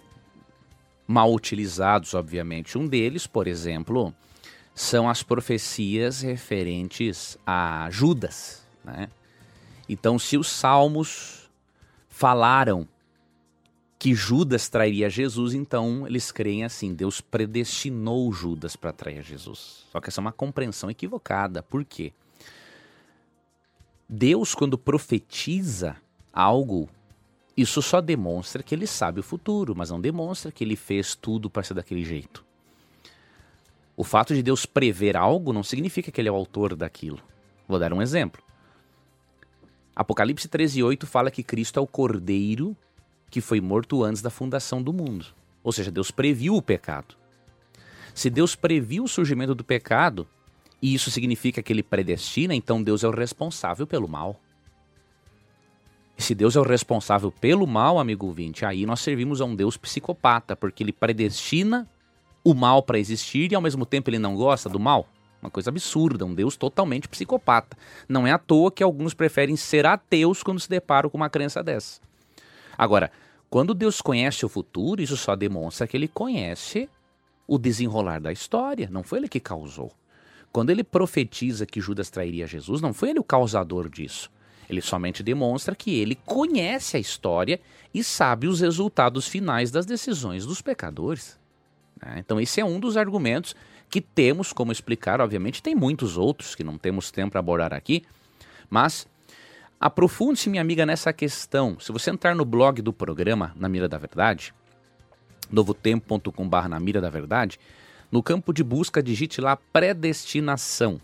[1.06, 2.78] mal utilizados, obviamente.
[2.78, 4.14] Um deles, por exemplo,
[4.74, 8.66] são as profecias referentes a Judas.
[8.84, 9.08] Né?
[9.88, 11.50] Então, se os salmos
[12.08, 12.88] falaram
[13.98, 19.86] que Judas trairia Jesus, então eles creem assim: Deus predestinou Judas para trair Jesus.
[19.90, 21.62] Só que essa é uma compreensão equivocada.
[21.62, 22.12] Por quê?
[24.08, 25.96] Deus, quando profetiza
[26.32, 26.88] algo,
[27.56, 31.48] isso só demonstra que ele sabe o futuro, mas não demonstra que ele fez tudo
[31.48, 32.44] para ser daquele jeito.
[33.96, 37.20] O fato de Deus prever algo não significa que ele é o autor daquilo.
[37.68, 38.42] Vou dar um exemplo.
[39.94, 42.76] Apocalipse 13:8 fala que Cristo é o cordeiro
[43.30, 45.26] que foi morto antes da fundação do mundo.
[45.62, 47.16] Ou seja, Deus previu o pecado.
[48.14, 50.26] Se Deus previu o surgimento do pecado,
[50.80, 54.40] e isso significa que ele predestina, então Deus é o responsável pelo mal.
[56.16, 59.76] Se Deus é o responsável pelo mal, amigo ouvinte, aí nós servimos a um Deus
[59.76, 61.88] psicopata, porque ele predestina
[62.42, 65.08] o mal para existir e ao mesmo tempo ele não gosta do mal.
[65.42, 67.76] Uma coisa absurda, um Deus totalmente psicopata.
[68.08, 71.62] Não é à toa que alguns preferem ser ateus quando se deparam com uma crença
[71.62, 72.00] dessa.
[72.78, 73.10] Agora,
[73.50, 76.88] quando Deus conhece o futuro, isso só demonstra que ele conhece
[77.46, 79.92] o desenrolar da história, não foi ele que causou.
[80.50, 84.30] Quando ele profetiza que Judas trairia Jesus, não foi ele o causador disso.
[84.68, 87.60] Ele somente demonstra que ele conhece a história
[87.92, 91.38] e sabe os resultados finais das decisões dos pecadores.
[92.00, 92.16] Né?
[92.18, 93.54] Então, esse é um dos argumentos
[93.88, 95.20] que temos como explicar.
[95.20, 98.04] Obviamente, tem muitos outros que não temos tempo para abordar aqui,
[98.68, 99.06] mas
[99.80, 101.78] aprofunde-se, minha amiga, nessa questão.
[101.78, 104.52] Se você entrar no blog do programa Na Mira da Verdade,
[105.50, 107.60] novotempo.com.br Na Mira da Verdade,
[108.10, 111.00] no campo de busca, digite lá predestinação.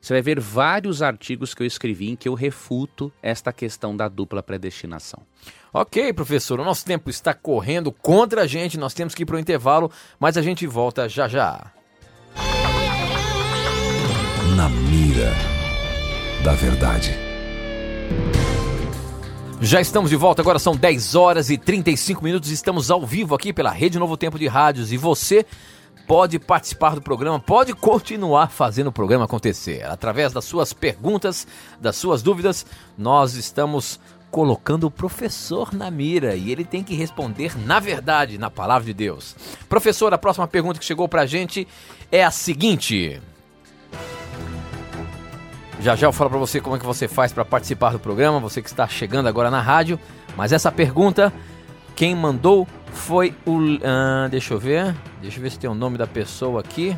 [0.00, 4.08] Você vai ver vários artigos que eu escrevi em que eu refuto esta questão da
[4.08, 5.20] dupla predestinação.
[5.72, 9.36] Ok, professor, o nosso tempo está correndo contra a gente, nós temos que ir para
[9.36, 11.72] o intervalo, mas a gente volta já já.
[14.56, 15.32] Na mira
[16.42, 17.28] da verdade.
[19.60, 23.52] Já estamos de volta, agora são 10 horas e 35 minutos, estamos ao vivo aqui
[23.52, 25.44] pela Rede Novo Tempo de Rádios e você
[26.08, 29.84] pode participar do programa, pode continuar fazendo o programa acontecer.
[29.84, 31.46] Através das suas perguntas,
[31.78, 32.64] das suas dúvidas,
[32.96, 38.50] nós estamos colocando o professor na mira e ele tem que responder na verdade, na
[38.50, 39.36] palavra de Deus.
[39.68, 41.68] Professor, a próxima pergunta que chegou pra gente
[42.10, 43.20] é a seguinte.
[45.80, 48.40] Já já eu falo para você como é que você faz para participar do programa,
[48.40, 50.00] você que está chegando agora na rádio,
[50.34, 51.32] mas essa pergunta
[51.98, 53.56] quem mandou foi o.
[53.56, 54.94] Uh, deixa eu ver.
[55.20, 56.96] Deixa eu ver se tem o nome da pessoa aqui.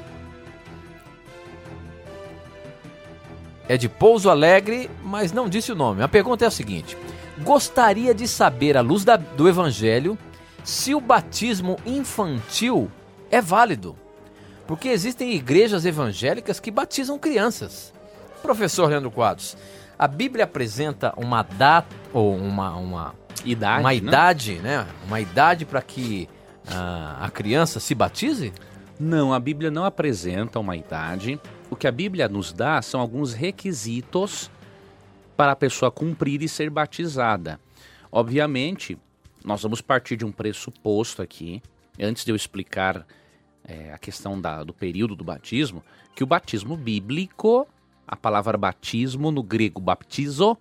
[3.68, 6.02] É de Pouso Alegre, mas não disse o nome.
[6.02, 6.96] A pergunta é a seguinte:
[7.38, 10.18] Gostaria de saber, à luz da, do Evangelho,
[10.64, 12.90] se o batismo infantil
[13.30, 13.96] é válido.
[14.66, 17.92] Porque existem igrejas evangélicas que batizam crianças.
[18.42, 19.56] Professor Leandro Quadros,
[19.98, 23.14] a Bíblia apresenta uma data ou uma, uma
[23.44, 23.96] idade, uma né?
[23.96, 24.86] idade, né?
[25.06, 26.28] Uma idade para que
[26.66, 28.52] uh, a criança se batize?
[28.98, 31.40] Não, a Bíblia não apresenta uma idade.
[31.70, 34.50] O que a Bíblia nos dá são alguns requisitos
[35.36, 37.58] para a pessoa cumprir e ser batizada.
[38.12, 38.98] Obviamente,
[39.44, 41.62] nós vamos partir de um pressuposto aqui,
[41.98, 43.06] antes de eu explicar
[43.64, 45.82] é, a questão da, do período do batismo,
[46.14, 47.66] que o batismo bíblico,
[48.06, 50.58] a palavra batismo no grego baptizo,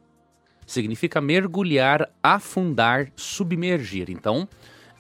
[0.70, 4.10] significa mergulhar, afundar, submergir.
[4.10, 4.48] Então,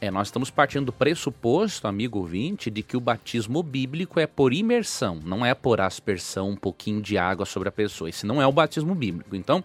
[0.02, 4.52] é, nós estamos partindo do pressuposto, amigo ouvinte, de que o batismo bíblico é por
[4.52, 8.10] imersão, não é por aspersão um pouquinho de água sobre a pessoa.
[8.10, 9.36] Esse não é o batismo bíblico.
[9.36, 9.64] Então,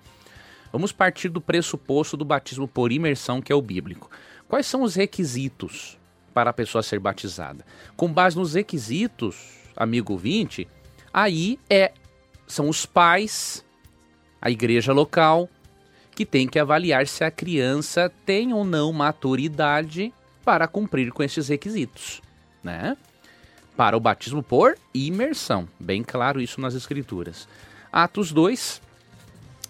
[0.70, 4.10] vamos partir do pressuposto do batismo por imersão, que é o bíblico.
[4.46, 5.98] Quais são os requisitos
[6.34, 7.64] para a pessoa ser batizada?
[7.96, 10.68] Com base nos requisitos, amigo ouvinte,
[11.12, 11.92] aí é
[12.46, 13.64] são os pais,
[14.42, 15.48] a igreja local,
[16.14, 20.12] que tem que avaliar se a criança tem ou não maturidade
[20.44, 22.22] para cumprir com esses requisitos,
[22.62, 22.96] né?
[23.76, 27.48] Para o batismo por imersão, bem claro isso nas escrituras.
[27.90, 28.80] Atos 2,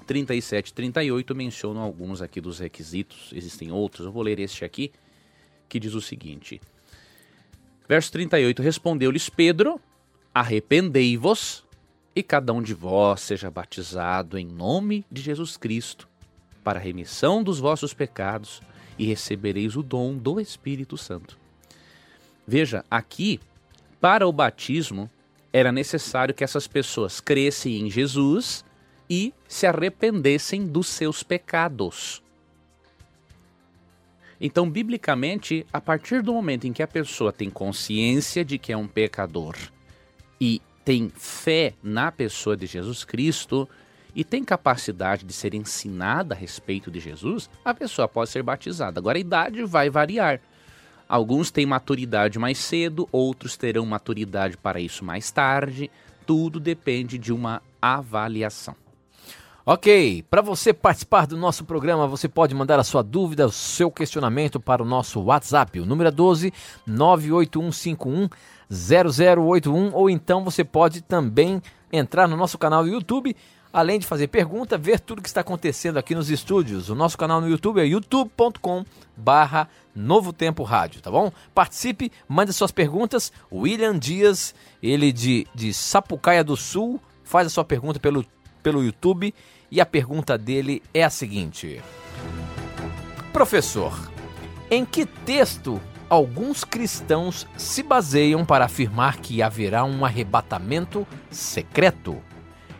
[0.06, 4.92] 37 e 38 mencionam alguns aqui dos requisitos, existem outros, eu vou ler este aqui,
[5.68, 6.60] que diz o seguinte:
[7.88, 9.80] Verso 38: Respondeu-lhes Pedro:
[10.34, 11.64] Arrependei-vos
[12.14, 16.08] e cada um de vós seja batizado em nome de Jesus Cristo
[16.64, 18.62] para a remissão dos vossos pecados
[18.98, 21.38] e recebereis o dom do Espírito Santo.
[22.46, 23.38] Veja, aqui,
[24.00, 25.10] para o batismo,
[25.52, 28.64] era necessário que essas pessoas crescem em Jesus
[29.08, 32.22] e se arrependessem dos seus pecados.
[34.40, 38.76] Então, biblicamente, a partir do momento em que a pessoa tem consciência de que é
[38.76, 39.56] um pecador
[40.40, 43.68] e tem fé na pessoa de Jesus Cristo,
[44.14, 49.00] e tem capacidade de ser ensinada a respeito de Jesus, a pessoa pode ser batizada.
[49.00, 50.40] Agora a idade vai variar.
[51.08, 55.90] Alguns têm maturidade mais cedo, outros terão maturidade para isso mais tarde.
[56.26, 58.74] Tudo depende de uma avaliação.
[59.66, 63.90] Ok, para você participar do nosso programa, você pode mandar a sua dúvida, o seu
[63.90, 66.52] questionamento para o nosso WhatsApp, o número é 12
[66.86, 68.28] 98151
[68.70, 73.34] 0081, ou então você pode também entrar no nosso canal do YouTube
[73.74, 76.88] além de fazer pergunta, ver tudo que está acontecendo aqui nos estúdios.
[76.88, 78.84] O nosso canal no YouTube é youtube.com
[79.16, 81.32] barra Novo Tempo Rádio, tá bom?
[81.52, 83.32] Participe, mande suas perguntas.
[83.52, 88.24] William Dias, ele de, de Sapucaia do Sul, faz a sua pergunta pelo,
[88.62, 89.34] pelo YouTube
[89.72, 91.82] e a pergunta dele é a seguinte:
[93.32, 94.08] Professor,
[94.70, 102.22] em que texto alguns cristãos se baseiam para afirmar que haverá um arrebatamento secreto?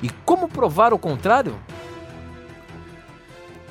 [0.05, 1.59] E como provar o contrário?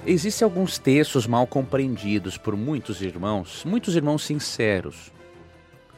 [0.03, 5.13] Existem alguns textos mal compreendidos por muitos irmãos, muitos irmãos sinceros,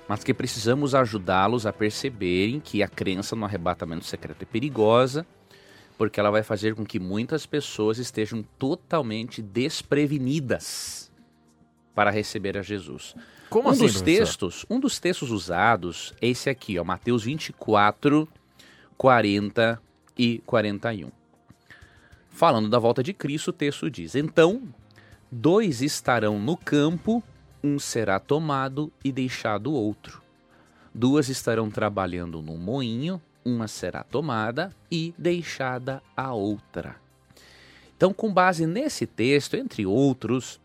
[0.10, 5.26] mas que precisamos ajudá-los a perceberem que a crença no arrebatamento secreto é perigosa,
[5.98, 11.10] porque ela vai fazer com que muitas pessoas estejam totalmente desprevenidas
[11.96, 13.16] para receber a Jesus.
[13.50, 14.20] Como um assim, dos professor?
[14.20, 18.28] textos, um dos textos usados é esse aqui, ó, Mateus 24,
[18.98, 19.82] 40
[20.18, 21.12] e 41.
[22.30, 24.62] Falando da volta de Cristo, o texto diz: Então,
[25.32, 27.24] dois estarão no campo,
[27.64, 30.22] um será tomado e deixado outro.
[30.94, 36.96] Duas estarão trabalhando no moinho, uma será tomada e deixada a outra.
[37.96, 40.60] Então, com base nesse texto, entre outros,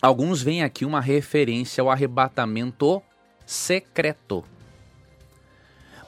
[0.00, 3.02] alguns veem aqui uma referência ao arrebatamento
[3.44, 4.44] secreto.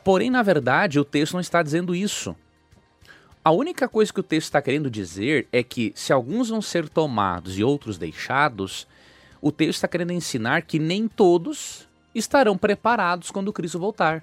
[0.05, 2.37] Porém, na verdade, o texto não está dizendo isso.
[3.49, 6.87] A única coisa que o texto está querendo dizer é que se alguns vão ser
[6.87, 8.87] tomados e outros deixados,
[9.41, 14.23] o texto está querendo ensinar que nem todos estarão preparados quando Cristo voltar.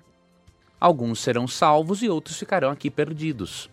[0.80, 3.68] Alguns serão salvos e outros ficarão aqui perdidos.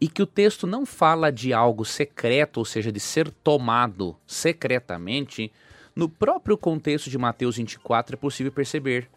[0.00, 5.52] E que o texto não fala de algo secreto, ou seja, de ser tomado secretamente,
[5.94, 9.08] no próprio contexto de Mateus 24 é possível perceber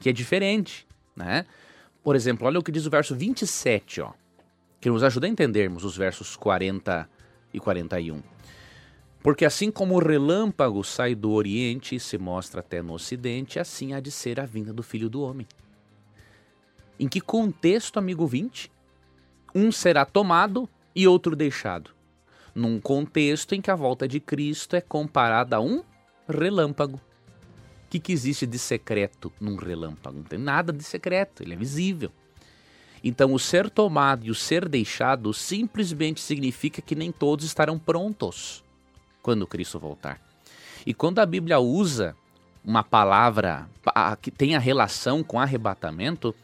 [0.00, 0.84] que é diferente,
[1.14, 1.46] né?
[2.02, 4.10] Por exemplo, olha o que diz o verso 27, ó
[4.80, 7.08] que nos ajuda a entendermos os versos 40
[7.52, 8.22] e 41.
[9.22, 13.92] Porque assim como o relâmpago sai do Oriente e se mostra até no Ocidente, assim
[13.92, 15.46] há de ser a vinda do Filho do Homem.
[16.98, 18.70] Em que contexto, amigo 20?
[19.54, 21.90] Um será tomado e outro deixado.
[22.54, 25.82] Num contexto em que a volta de Cristo é comparada a um
[26.28, 26.96] relâmpago.
[26.96, 30.18] O que, que existe de secreto num relâmpago?
[30.18, 32.12] Não tem nada de secreto, ele é visível.
[33.02, 38.64] Então, o ser tomado e o ser deixado simplesmente significa que nem todos estarão prontos
[39.22, 40.20] quando Cristo voltar.
[40.86, 42.16] E quando a Bíblia usa
[42.64, 43.68] uma palavra
[44.20, 46.34] que tem a relação com arrebatamento,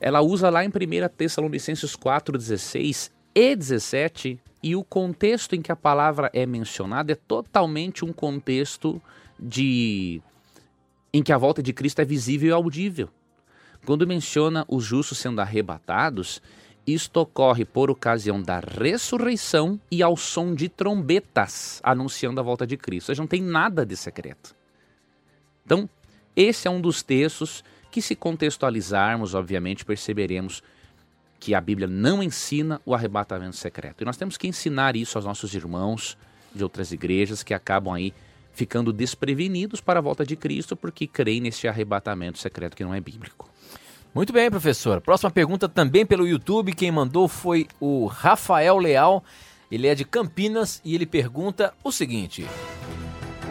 [0.00, 0.72] ela usa lá em 1
[1.16, 7.14] Tessalonicenses 4, 16 e 17, e o contexto em que a palavra é mencionada é
[7.14, 9.00] totalmente um contexto
[9.38, 10.20] de
[11.12, 13.08] em que a volta de Cristo é visível e audível.
[13.88, 16.42] Quando menciona os justos sendo arrebatados,
[16.86, 22.76] isto ocorre por ocasião da ressurreição e ao som de trombetas anunciando a volta de
[22.76, 23.08] Cristo.
[23.08, 24.54] Ou seja, não tem nada de secreto.
[25.64, 25.88] Então,
[26.36, 30.62] esse é um dos textos que, se contextualizarmos, obviamente perceberemos
[31.40, 34.02] que a Bíblia não ensina o arrebatamento secreto.
[34.02, 36.18] E nós temos que ensinar isso aos nossos irmãos
[36.54, 38.12] de outras igrejas que acabam aí
[38.52, 43.00] ficando desprevenidos para a volta de Cristo porque creem neste arrebatamento secreto que não é
[43.00, 43.47] bíblico.
[44.18, 45.00] Muito bem, professor.
[45.00, 46.72] Próxima pergunta também pelo YouTube.
[46.72, 49.22] Quem mandou foi o Rafael Leal.
[49.70, 52.44] Ele é de Campinas e ele pergunta o seguinte: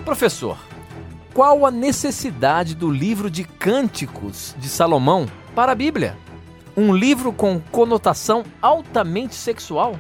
[0.03, 0.57] Professor,
[1.33, 6.17] qual a necessidade do livro de Cânticos de Salomão para a Bíblia?
[6.75, 9.97] Um livro com conotação altamente sexual?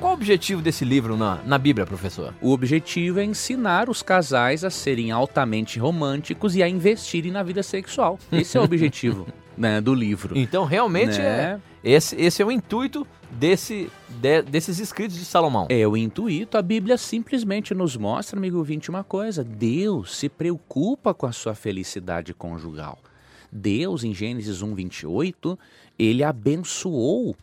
[0.00, 2.32] Qual o objetivo desse livro na, na Bíblia, professor?
[2.40, 7.62] O objetivo é ensinar os casais a serem altamente românticos e a investirem na vida
[7.62, 8.18] sexual.
[8.32, 9.26] Esse é o objetivo
[9.56, 10.36] né, do livro.
[10.36, 11.60] Então, realmente, né?
[11.82, 15.66] é, esse, esse é o intuito desse, de, desses escritos de Salomão.
[15.68, 16.58] É o intuito.
[16.58, 21.54] A Bíblia simplesmente nos mostra, amigo ouvinte, uma coisa: Deus se preocupa com a sua
[21.54, 22.98] felicidade conjugal.
[23.50, 25.58] Deus, em Gênesis 1, 28,
[25.98, 27.36] ele abençoou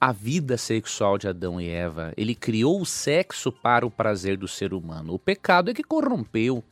[0.00, 2.12] a vida sexual de Adão e Eva.
[2.16, 5.14] Ele criou o sexo para o prazer do ser humano.
[5.14, 6.62] O pecado é que corrompeu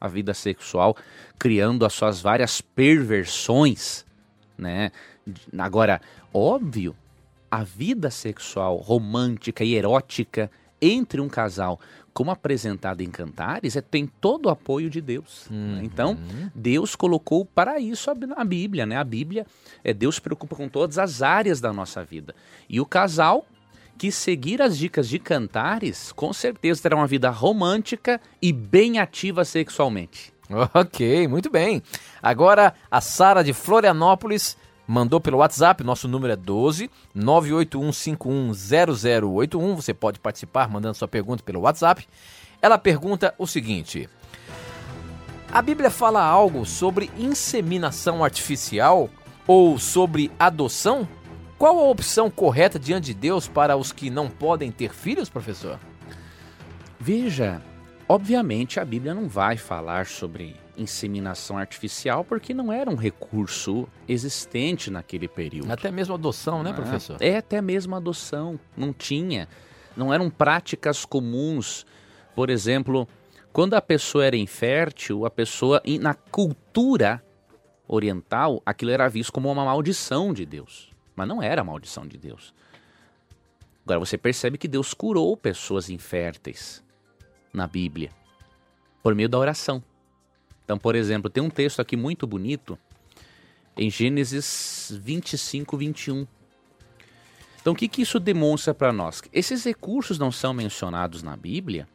[0.00, 0.96] a vida sexual,
[1.38, 4.04] criando as suas várias perversões,
[4.56, 4.90] né?
[5.58, 6.00] Agora,
[6.32, 6.94] óbvio,
[7.50, 10.50] a vida sexual romântica e erótica
[10.80, 11.80] entre um casal
[12.16, 15.46] como apresentado em Cantares, é, tem todo o apoio de Deus.
[15.50, 15.58] Né?
[15.58, 15.82] Uhum.
[15.84, 16.18] Então,
[16.54, 18.86] Deus colocou para isso a, a Bíblia.
[18.86, 18.96] Né?
[18.96, 19.46] A Bíblia,
[19.84, 22.34] é, Deus se preocupa com todas as áreas da nossa vida.
[22.70, 23.44] E o casal
[23.98, 29.44] que seguir as dicas de Cantares, com certeza terá uma vida romântica e bem ativa
[29.44, 30.32] sexualmente.
[30.74, 31.82] Ok, muito bem.
[32.22, 39.74] Agora, a Sara de Florianópolis mandou pelo WhatsApp, nosso número é 12 981510081.
[39.74, 42.06] Você pode participar mandando sua pergunta pelo WhatsApp.
[42.62, 44.08] Ela pergunta o seguinte:
[45.50, 49.10] A Bíblia fala algo sobre inseminação artificial
[49.46, 51.06] ou sobre adoção?
[51.58, 55.80] Qual a opção correta diante de Deus para os que não podem ter filhos, professor?
[57.00, 57.62] Veja,
[58.08, 64.90] obviamente a Bíblia não vai falar sobre inseminação artificial porque não era um recurso existente
[64.90, 65.70] naquele período.
[65.70, 67.16] Até mesmo adoção, né, ah, professor?
[67.20, 68.58] É, até mesmo adoção.
[68.76, 69.48] Não tinha.
[69.96, 71.86] Não eram práticas comuns.
[72.34, 73.08] Por exemplo,
[73.52, 77.22] quando a pessoa era infértil, a pessoa, na cultura
[77.88, 80.90] oriental, aquilo era visto como uma maldição de Deus.
[81.14, 82.54] Mas não era maldição de Deus.
[83.84, 86.84] Agora você percebe que Deus curou pessoas inférteis
[87.56, 88.10] na Bíblia
[89.02, 89.82] por meio da oração.
[90.64, 92.78] Então, por exemplo, tem um texto aqui muito bonito
[93.76, 96.26] em Gênesis 25, 21.
[97.60, 99.22] Então, o que, que isso demonstra para nós?
[99.32, 101.88] Esses recursos não são mencionados na Bíblia,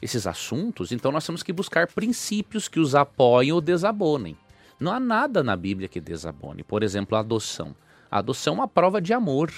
[0.00, 4.36] esses assuntos, então nós temos que buscar princípios que os apoiem ou desabonem.
[4.78, 6.62] Não há nada na Bíblia que desabone.
[6.62, 7.74] Por exemplo, a adoção.
[8.10, 9.50] A adoção é uma prova de amor.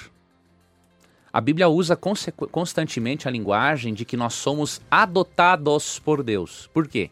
[1.32, 1.96] A Bíblia usa
[2.50, 6.68] constantemente a linguagem de que nós somos adotados por Deus.
[6.72, 7.10] Por quê?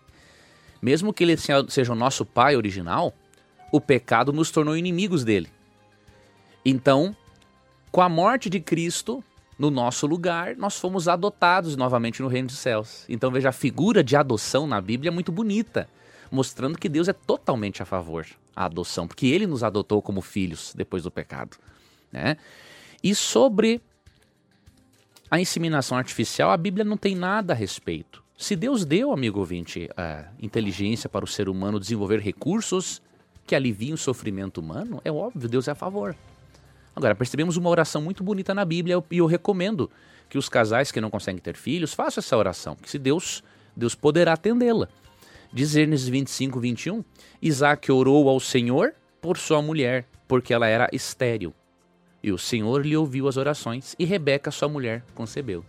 [0.81, 3.13] Mesmo que ele seja o nosso pai original,
[3.71, 5.49] o pecado nos tornou inimigos dele.
[6.65, 7.15] Então,
[7.93, 9.23] com a morte de Cristo
[9.59, 13.05] no nosso lugar, nós fomos adotados novamente no reino dos céus.
[13.09, 15.89] Então, veja, a figura de adoção na Bíblia é muito bonita,
[16.31, 20.73] mostrando que Deus é totalmente a favor da adoção, porque ele nos adotou como filhos
[20.75, 21.57] depois do pecado.
[22.13, 22.37] Né?
[23.03, 23.81] E sobre
[25.31, 28.23] a inseminação artificial, a Bíblia não tem nada a respeito.
[28.39, 33.03] Se Deus deu, amigo ouvinte, a inteligência para o ser humano desenvolver recursos
[33.47, 36.15] que aliviem o sofrimento humano, é óbvio, Deus é a favor.
[36.95, 39.91] Agora, percebemos uma oração muito bonita na Bíblia e eu recomendo
[40.29, 43.43] que os casais que não conseguem ter filhos façam essa oração, que se Deus,
[43.77, 44.89] Deus poderá atendê-la.
[45.53, 47.05] Diz Gênesis 25, 21,
[47.41, 51.55] Isaac orou ao Senhor por sua mulher, porque ela era estéril.
[52.27, 55.65] E o Senhor lhe ouviu as orações, e Rebeca, sua mulher, concebeu.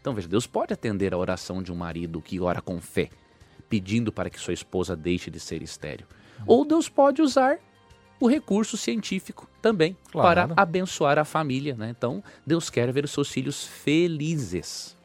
[0.00, 3.10] Então veja, Deus pode atender a oração de um marido que ora com fé,
[3.68, 6.04] pedindo para que sua esposa deixe de ser estéril.
[6.48, 7.60] Ou Deus pode usar
[8.18, 10.48] o recurso científico também claro.
[10.48, 11.76] para abençoar a família.
[11.76, 11.90] Né?
[11.96, 14.96] Então, Deus quer ver os seus filhos felizes.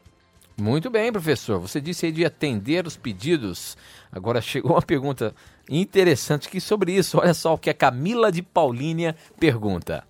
[0.60, 1.60] Muito bem, professor.
[1.60, 3.76] Você disse aí de atender os pedidos.
[4.10, 5.36] Agora chegou uma pergunta
[5.70, 7.16] interessante aqui sobre isso.
[7.16, 10.09] Olha só o que a Camila de Paulínia pergunta.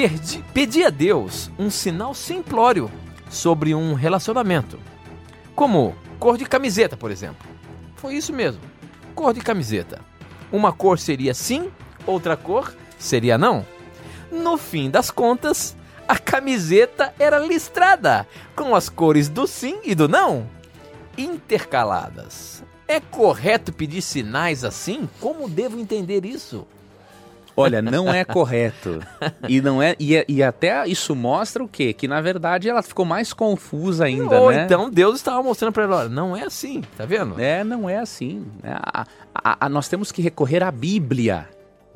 [0.00, 2.90] Perdi, pedi a Deus um sinal simplório
[3.28, 4.80] sobre um relacionamento.
[5.54, 7.46] Como cor de camiseta, por exemplo.
[7.96, 8.62] Foi isso mesmo.
[9.14, 10.00] Cor de camiseta.
[10.50, 11.70] Uma cor seria sim,
[12.06, 13.62] outra cor seria não.
[14.32, 15.76] No fim das contas,
[16.08, 18.26] a camiseta era listrada
[18.56, 20.48] com as cores do sim e do não
[21.18, 22.64] intercaladas.
[22.88, 25.06] É correto pedir sinais assim?
[25.20, 26.66] Como devo entender isso?
[27.56, 29.00] Olha, não é correto.
[29.48, 31.92] E não é e, e, até isso mostra o quê?
[31.92, 34.64] Que na verdade ela ficou mais confusa ainda, Ou né?
[34.64, 37.40] então Deus estava mostrando para ela, olha, não é assim, tá vendo?
[37.40, 38.46] É, não é assim.
[38.62, 41.48] É, a, a, a, nós temos que recorrer à Bíblia.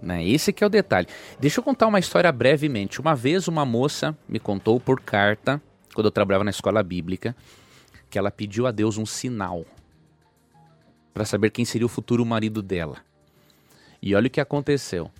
[0.02, 0.26] Né?
[0.26, 1.06] Esse que é o detalhe.
[1.38, 3.00] Deixa eu contar uma história brevemente.
[3.00, 5.60] Uma vez uma moça me contou por carta,
[5.94, 7.34] quando eu trabalhava na escola bíblica,
[8.10, 9.64] que ela pediu a Deus um sinal
[11.14, 12.96] para saber quem seria o futuro marido dela.
[14.02, 15.10] E olha o que aconteceu.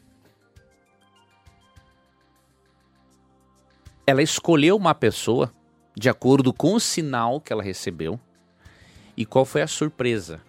[4.07, 5.53] Ela escolheu uma pessoa
[5.97, 8.19] de acordo com o sinal que ela recebeu.
[9.17, 10.41] E qual foi a surpresa?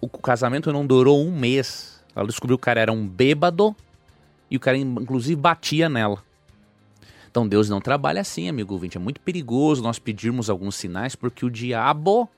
[0.00, 2.04] o casamento não durou um mês.
[2.14, 3.76] Ela descobriu que o cara era um bêbado
[4.50, 6.22] e o cara, inclusive, batia nela.
[7.30, 8.96] Então Deus não trabalha assim, amigo ouvinte.
[8.96, 12.28] É muito perigoso nós pedirmos alguns sinais, porque o diabo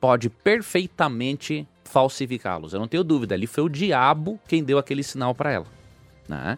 [0.00, 2.72] pode perfeitamente falsificá-los.
[2.72, 5.66] Eu não tenho dúvida, ali foi o diabo quem deu aquele sinal para ela.
[6.28, 6.56] Né?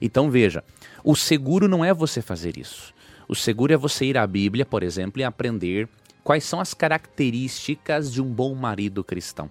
[0.00, 0.64] Então veja,
[1.04, 2.94] o seguro não é você fazer isso.
[3.28, 5.88] O seguro é você ir à Bíblia, por exemplo, e aprender
[6.24, 9.50] quais são as características de um bom marido cristão.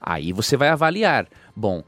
[0.00, 1.82] Aí você vai avaliar, bom,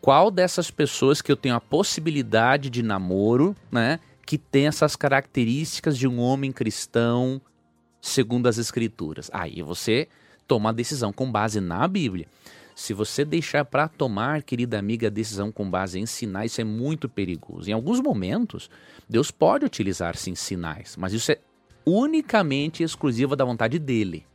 [0.00, 5.96] qual dessas pessoas que eu tenho a possibilidade de namoro, né, que tem essas características
[5.96, 7.40] de um homem cristão
[8.00, 9.30] segundo as escrituras.
[9.32, 10.08] Aí você
[10.46, 12.26] toma a decisão com base na Bíblia.
[12.74, 16.64] Se você deixar para tomar, querida amiga, a decisão com base em sinais, isso é
[16.64, 17.70] muito perigoso.
[17.70, 18.68] Em alguns momentos,
[19.08, 21.38] Deus pode utilizar sim sinais, mas isso é
[21.86, 24.26] unicamente exclusiva da vontade dele.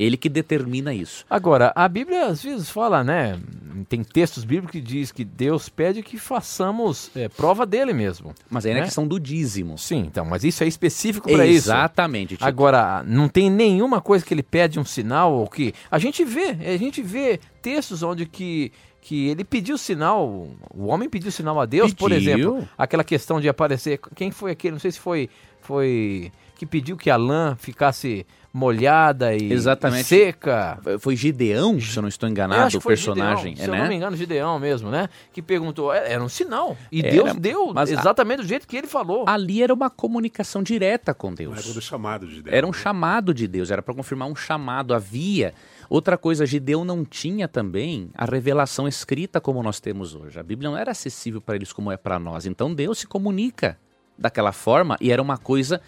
[0.00, 1.26] Ele que determina isso.
[1.28, 3.38] Agora, a Bíblia às vezes fala, né?
[3.86, 8.34] Tem textos bíblicos que diz que Deus pede que façamos é, prova dele mesmo.
[8.48, 8.80] Mas aí né?
[8.80, 9.76] é questão do dízimo.
[9.76, 11.68] Sim, então, mas isso é específico para isso.
[11.68, 12.30] Exatamente.
[12.30, 12.46] Tipo...
[12.46, 16.48] Agora, não tem nenhuma coisa que ele pede um sinal ou que a gente vê,
[16.48, 18.72] a gente vê textos onde que
[19.02, 21.98] que ele pediu sinal, o homem pediu sinal a Deus, pediu?
[21.98, 25.28] por exemplo, aquela questão de aparecer, quem foi aquele, não sei se foi
[25.62, 30.04] foi que pediu que a lã ficasse molhada e, Exatamente.
[30.04, 30.78] seca.
[30.98, 33.54] Foi Gideão, se eu não estou enganado, o personagem.
[33.54, 33.82] Gideão, se é, eu né?
[33.82, 35.08] não me engano, Gideão mesmo, né?
[35.32, 36.76] Que perguntou, é, era um sinal.
[36.90, 39.24] E era, Deus deu exatamente a, do jeito que ele falou.
[39.28, 41.58] Ali era uma comunicação direta com Deus.
[41.58, 42.56] Era um chamado de Deus.
[42.56, 44.94] Era um chamado de Deus, era para confirmar um chamado.
[44.94, 45.54] Havia.
[45.88, 50.38] Outra coisa, Gideão não tinha também a revelação escrita como nós temos hoje.
[50.38, 52.46] A Bíblia não era acessível para eles como é para nós.
[52.46, 53.76] Então Deus se comunica
[54.16, 55.80] daquela forma e era uma coisa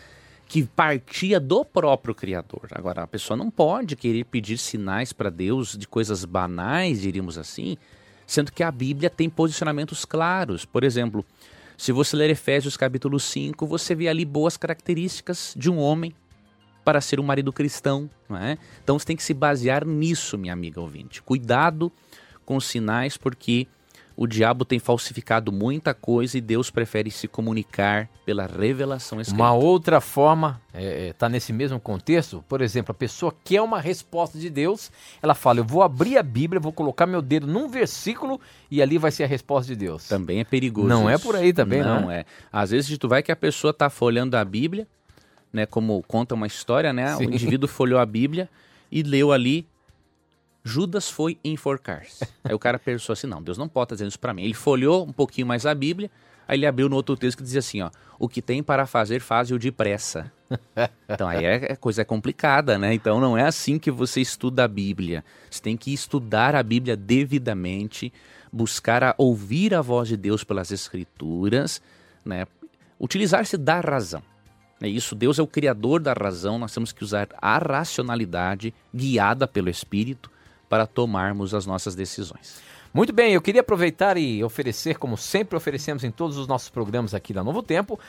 [0.53, 2.69] que partia do próprio Criador.
[2.73, 7.79] Agora, a pessoa não pode querer pedir sinais para Deus de coisas banais, diríamos assim,
[8.27, 10.67] sendo que a Bíblia tem posicionamentos claros.
[10.67, 11.25] Por exemplo,
[11.75, 16.15] se você ler Efésios capítulo 5, você vê ali boas características de um homem
[16.85, 18.11] para ser um marido cristão.
[18.29, 18.59] Não é?
[18.85, 21.23] Então você tem que se basear nisso, minha amiga ouvinte.
[21.23, 21.91] Cuidado
[22.45, 23.67] com os sinais, porque
[24.23, 29.43] o diabo tem falsificado muita coisa e Deus prefere se comunicar pela revelação escrita.
[29.43, 33.61] Uma outra forma está é, é, tá nesse mesmo contexto, por exemplo, a pessoa quer
[33.61, 37.49] uma resposta de Deus, ela fala: Eu vou abrir a Bíblia, vou colocar meu dedo
[37.49, 40.07] num versículo e ali vai ser a resposta de Deus.
[40.07, 40.87] Também é perigoso.
[40.87, 41.25] Não é isso.
[41.25, 42.25] é por aí também, não, não é.
[42.53, 44.87] Às vezes tu vai que a pessoa está folhando a Bíblia,
[45.53, 45.67] né?
[45.67, 47.17] Como conta uma história, né?
[47.17, 47.27] Sim.
[47.27, 48.49] O indivíduo folheou a Bíblia
[48.89, 49.67] e leu ali
[50.65, 52.27] Judas foi enforcar-se.
[52.45, 54.45] Aí o cara pensou assim: não, Deus não pode estar dizendo isso para mim.
[54.45, 56.11] Ele folheou um pouquinho mais a Bíblia,
[56.47, 59.21] aí ele abriu no outro texto que dizia assim: ó, o que tem para fazer,
[59.21, 60.31] faz-o depressa.
[61.09, 62.93] Então aí é, é coisa complicada, né?
[62.95, 65.25] Então não é assim que você estuda a Bíblia.
[65.51, 68.13] Você tem que estudar a Bíblia devidamente,
[68.51, 71.83] buscar a ouvir a voz de Deus pelas Escrituras,
[72.25, 72.47] né?
[72.99, 74.23] Utilizar-se da razão.
[74.81, 79.47] É isso, Deus é o criador da razão, nós temos que usar a racionalidade guiada
[79.47, 80.31] pelo Espírito
[80.73, 82.63] para tomarmos as nossas decisões.
[82.95, 87.13] Muito bem, eu queria aproveitar e oferecer, como sempre oferecemos em todos os nossos programas
[87.13, 88.01] aqui da Novo Tempo,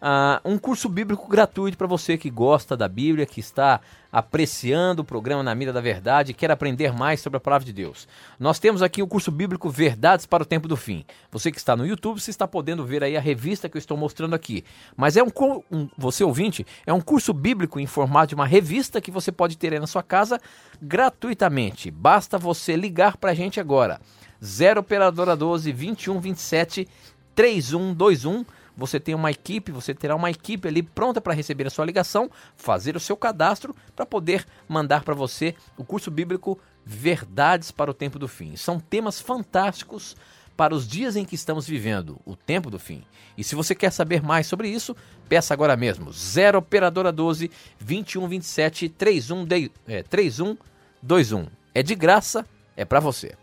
[0.00, 3.80] uh, um curso bíblico gratuito para você que gosta da Bíblia, que está
[4.12, 7.72] apreciando o programa Na Mira da Verdade e quer aprender mais sobre a palavra de
[7.72, 8.08] Deus.
[8.38, 11.04] Nós temos aqui o curso bíblico Verdades para o Tempo do Fim.
[11.30, 13.96] Você que está no YouTube, você está podendo ver aí a revista que eu estou
[13.96, 14.64] mostrando aqui.
[14.96, 15.30] Mas é um,
[15.70, 19.56] um você ouvinte, é um curso bíblico em formato de uma revista que você pode
[19.56, 20.40] ter aí na sua casa
[20.82, 21.90] gratuitamente.
[21.90, 24.00] Basta você ligar para a gente agora.
[24.42, 26.88] 0 operadora 12 21 27
[27.34, 28.44] 3121
[28.80, 32.30] você tem uma equipe, você terá uma equipe ali pronta para receber a sua ligação,
[32.56, 37.94] fazer o seu cadastro para poder mandar para você o curso bíblico Verdades para o
[37.94, 38.56] Tempo do Fim.
[38.56, 40.16] São temas fantásticos
[40.56, 43.02] para os dias em que estamos vivendo, o tempo do fim.
[43.36, 44.94] E se você quer saber mais sobre isso,
[45.26, 46.12] peça agora mesmo.
[46.12, 47.50] 0 operadora 12
[47.80, 49.46] 2127 31
[49.88, 51.46] é, 3121.
[51.74, 52.44] É de graça,
[52.76, 53.34] é para você.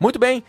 [0.00, 0.42] Muito bem.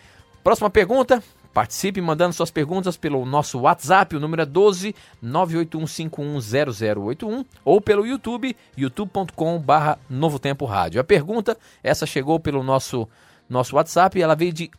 [0.43, 1.21] Próxima pergunta.
[1.53, 8.55] Participe mandando suas perguntas pelo nosso WhatsApp, o número é 12 981510081 ou pelo YouTube,
[8.77, 11.01] youtube.com/barra Novo Tempo Rádio.
[11.01, 13.09] A pergunta, essa chegou pelo nosso,
[13.49, 14.69] nosso WhatsApp, ela veio de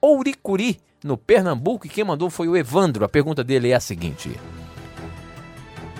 [0.00, 3.04] Ouricuri, no Pernambuco, e quem mandou foi o Evandro.
[3.04, 4.40] A pergunta dele é a seguinte: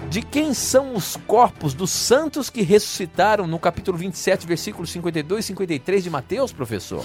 [0.08, 5.48] De quem são os corpos dos santos que ressuscitaram no capítulo 27, versículos 52 e
[5.48, 7.04] 53 de Mateus, professor?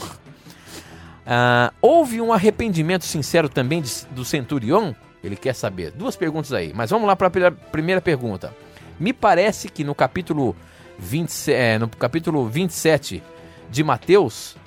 [1.32, 4.96] Ah, houve um arrependimento sincero também de, do centurião?
[5.24, 5.92] Ele quer saber.
[5.92, 8.52] Duas perguntas aí, mas vamos lá para a primeira pergunta.
[9.00, 10.56] Me parece que no capítulo,
[10.98, 13.22] 20, é, no capítulo 27
[13.70, 14.58] de Mateus,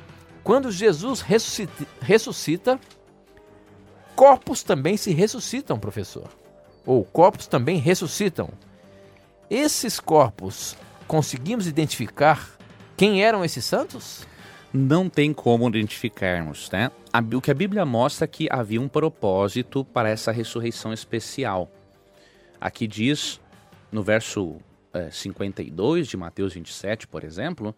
[0.44, 2.80] quando Jesus ressuscita, ressuscita,
[4.14, 6.28] corpos também se ressuscitam, professor.
[6.86, 8.50] Ou corpos também ressuscitam.
[9.50, 10.76] Esses corpos,
[11.08, 12.50] conseguimos identificar
[12.96, 14.30] quem eram esses santos?
[14.72, 16.90] Não tem como identificarmos, né?
[17.34, 21.70] O que a Bíblia mostra é que havia um propósito para essa ressurreição especial.
[22.58, 23.38] Aqui diz,
[23.90, 24.56] no verso
[24.94, 27.74] é, 52 de Mateus 27, por exemplo,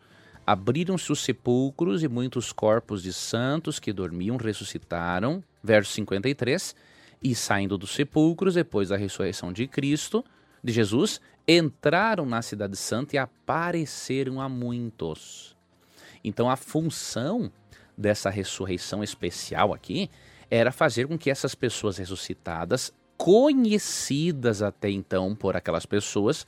[0.46, 5.42] abriram-se os sepulcros e muitos corpos de santos que dormiam ressuscitaram.
[5.62, 6.76] Verso 53,
[7.22, 10.24] e saindo dos sepulcros depois da ressurreição de Cristo,
[10.62, 15.53] de Jesus, entraram na cidade santa e apareceram a muitos.
[16.24, 17.52] Então a função
[17.96, 20.10] dessa ressurreição especial aqui
[20.50, 26.46] era fazer com que essas pessoas ressuscitadas, conhecidas até então por aquelas pessoas,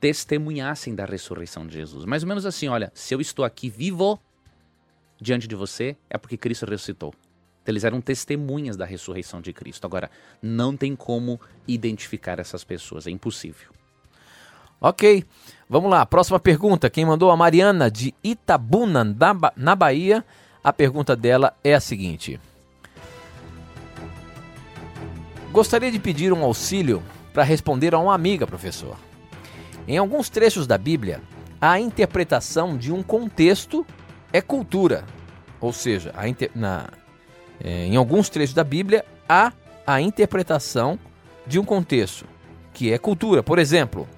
[0.00, 2.04] testemunhassem da ressurreição de Jesus.
[2.04, 4.18] Mais ou menos assim, olha, se eu estou aqui vivo
[5.20, 7.12] diante de você, é porque Cristo ressuscitou.
[7.62, 9.84] Então, eles eram testemunhas da ressurreição de Cristo.
[9.84, 10.10] Agora,
[10.40, 13.79] não tem como identificar essas pessoas, é impossível.
[14.80, 15.24] Ok,
[15.68, 16.06] vamos lá.
[16.06, 16.88] Próxima pergunta.
[16.88, 19.04] Quem mandou a Mariana de Itabuna,
[19.54, 20.24] na, Bahia.
[20.64, 22.40] A pergunta dela é a seguinte:
[25.52, 27.02] Gostaria de pedir um auxílio
[27.34, 28.96] para responder a uma amiga, professor.
[29.86, 31.20] Em alguns trechos da Bíblia,
[31.60, 33.86] a interpretação de um contexto
[34.32, 35.04] é cultura.
[35.60, 36.50] Ou seja, inter...
[36.54, 36.88] na...
[37.62, 39.52] é, em alguns trechos da Bíblia, há
[39.86, 40.98] a interpretação
[41.46, 42.24] de um contexto,
[42.72, 43.42] que é cultura.
[43.42, 44.08] Por exemplo,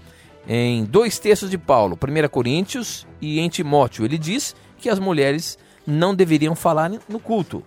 [0.47, 4.05] em dois textos de Paulo, 1 Coríntios e em Timóteo.
[4.05, 7.62] Ele diz que as mulheres não deveriam falar no culto,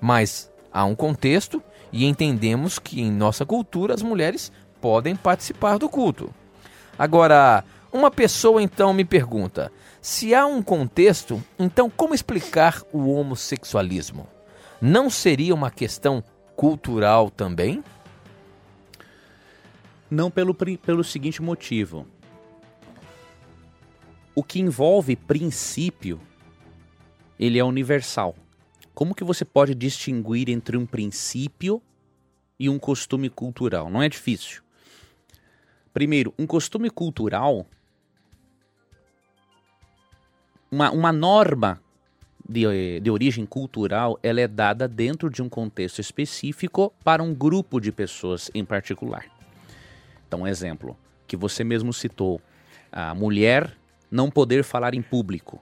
[0.00, 1.62] mas há um contexto
[1.92, 4.50] e entendemos que em nossa cultura as mulheres
[4.80, 6.32] podem participar do culto.
[6.98, 9.70] Agora, uma pessoa então me pergunta:
[10.00, 14.26] se há um contexto, então como explicar o homossexualismo?
[14.80, 16.24] Não seria uma questão
[16.56, 17.84] cultural também?
[20.10, 22.06] Não pelo, pelo seguinte motivo.
[24.34, 26.20] O que envolve princípio,
[27.38, 28.34] ele é universal.
[28.94, 31.82] Como que você pode distinguir entre um princípio
[32.58, 33.90] e um costume cultural?
[33.90, 34.62] Não é difícil.
[35.92, 37.66] Primeiro, um costume cultural,
[40.70, 41.80] uma, uma norma
[42.48, 47.80] de, de origem cultural, ela é dada dentro de um contexto específico para um grupo
[47.80, 49.26] de pessoas em particular.
[50.26, 52.40] Então, um exemplo que você mesmo citou:
[52.90, 53.76] a mulher
[54.12, 55.60] não poder falar em público.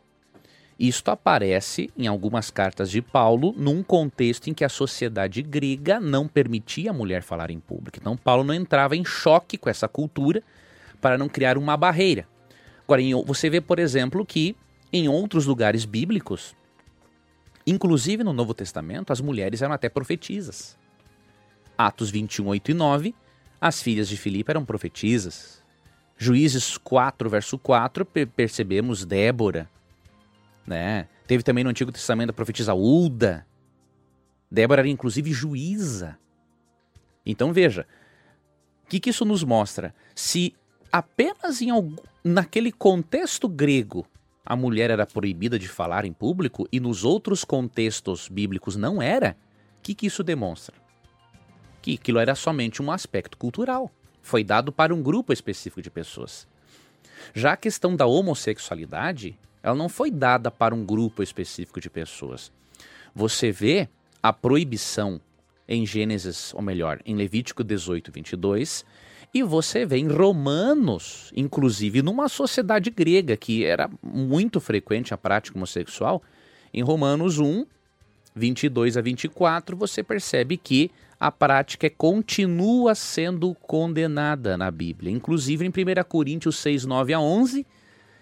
[0.78, 6.26] Isto aparece em algumas cartas de Paulo num contexto em que a sociedade grega não
[6.26, 7.98] permitia a mulher falar em público.
[8.00, 10.42] Então, Paulo não entrava em choque com essa cultura
[11.00, 12.26] para não criar uma barreira.
[12.82, 14.56] Agora, você vê, por exemplo, que
[14.92, 16.56] em outros lugares bíblicos,
[17.66, 20.76] inclusive no Novo Testamento, as mulheres eram até profetisas.
[21.78, 23.14] Atos 21, 8 e 9
[23.60, 25.59] as filhas de Filipe eram profetisas.
[26.22, 29.70] Juízes 4, verso 4, percebemos Débora.
[30.66, 31.08] Né?
[31.26, 33.46] Teve também no Antigo Testamento a profetisa Ulda.
[34.50, 36.18] Débora era inclusive juíza.
[37.24, 37.86] Então veja,
[38.90, 39.94] que, que isso nos mostra?
[40.16, 40.52] Se
[40.90, 41.94] apenas em algum,
[42.24, 44.04] naquele contexto grego
[44.44, 49.36] a mulher era proibida de falar em público e nos outros contextos bíblicos não era,
[49.78, 50.74] o que, que isso demonstra?
[51.80, 53.92] Que aquilo era somente um aspecto cultural.
[54.30, 56.46] Foi dado para um grupo específico de pessoas.
[57.34, 62.52] Já a questão da homossexualidade, ela não foi dada para um grupo específico de pessoas.
[63.12, 63.88] Você vê
[64.22, 65.20] a proibição
[65.66, 68.84] em Gênesis, ou melhor, em Levítico 18, 22,
[69.34, 75.58] e você vê em Romanos, inclusive numa sociedade grega que era muito frequente a prática
[75.58, 76.22] homossexual,
[76.72, 77.66] em Romanos 1,
[78.34, 85.12] 22 a 24, você percebe que a prática continua sendo condenada na Bíblia.
[85.12, 87.66] Inclusive em 1 Coríntios 6, 9 a 11,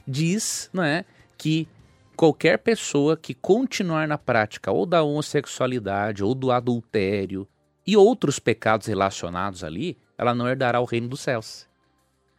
[0.06, 1.04] diz não é,
[1.36, 1.68] que
[2.16, 7.46] qualquer pessoa que continuar na prática ou da homossexualidade ou do adultério
[7.86, 11.68] e outros pecados relacionados ali, ela não herdará o reino dos céus.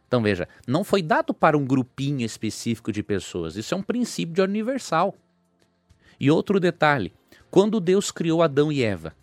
[0.06, 4.34] Então veja, não foi dado para um grupinho específico de pessoas, isso é um princípio
[4.34, 5.14] de universal.
[6.18, 7.12] E outro detalhe,
[7.50, 9.14] quando Deus criou Adão e Eva,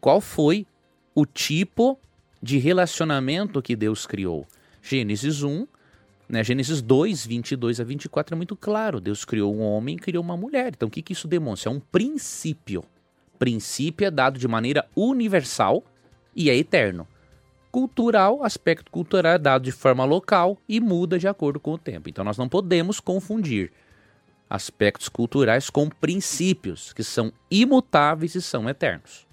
[0.00, 0.66] qual foi
[1.14, 1.98] o tipo
[2.42, 4.46] de relacionamento que Deus criou?
[4.82, 5.66] Gênesis 1,
[6.28, 9.00] né, Gênesis 2, 22 a 24 é muito claro.
[9.00, 10.72] Deus criou um homem e criou uma mulher.
[10.76, 11.70] Então o que, que isso demonstra?
[11.70, 12.84] É um princípio.
[13.38, 15.82] Princípio é dado de maneira universal
[16.36, 17.08] e é eterno.
[17.70, 22.08] Cultural, aspecto cultural é dado de forma local e muda de acordo com o tempo.
[22.08, 23.72] Então nós não podemos confundir
[24.48, 29.26] aspectos culturais com princípios que são imutáveis e são eternos.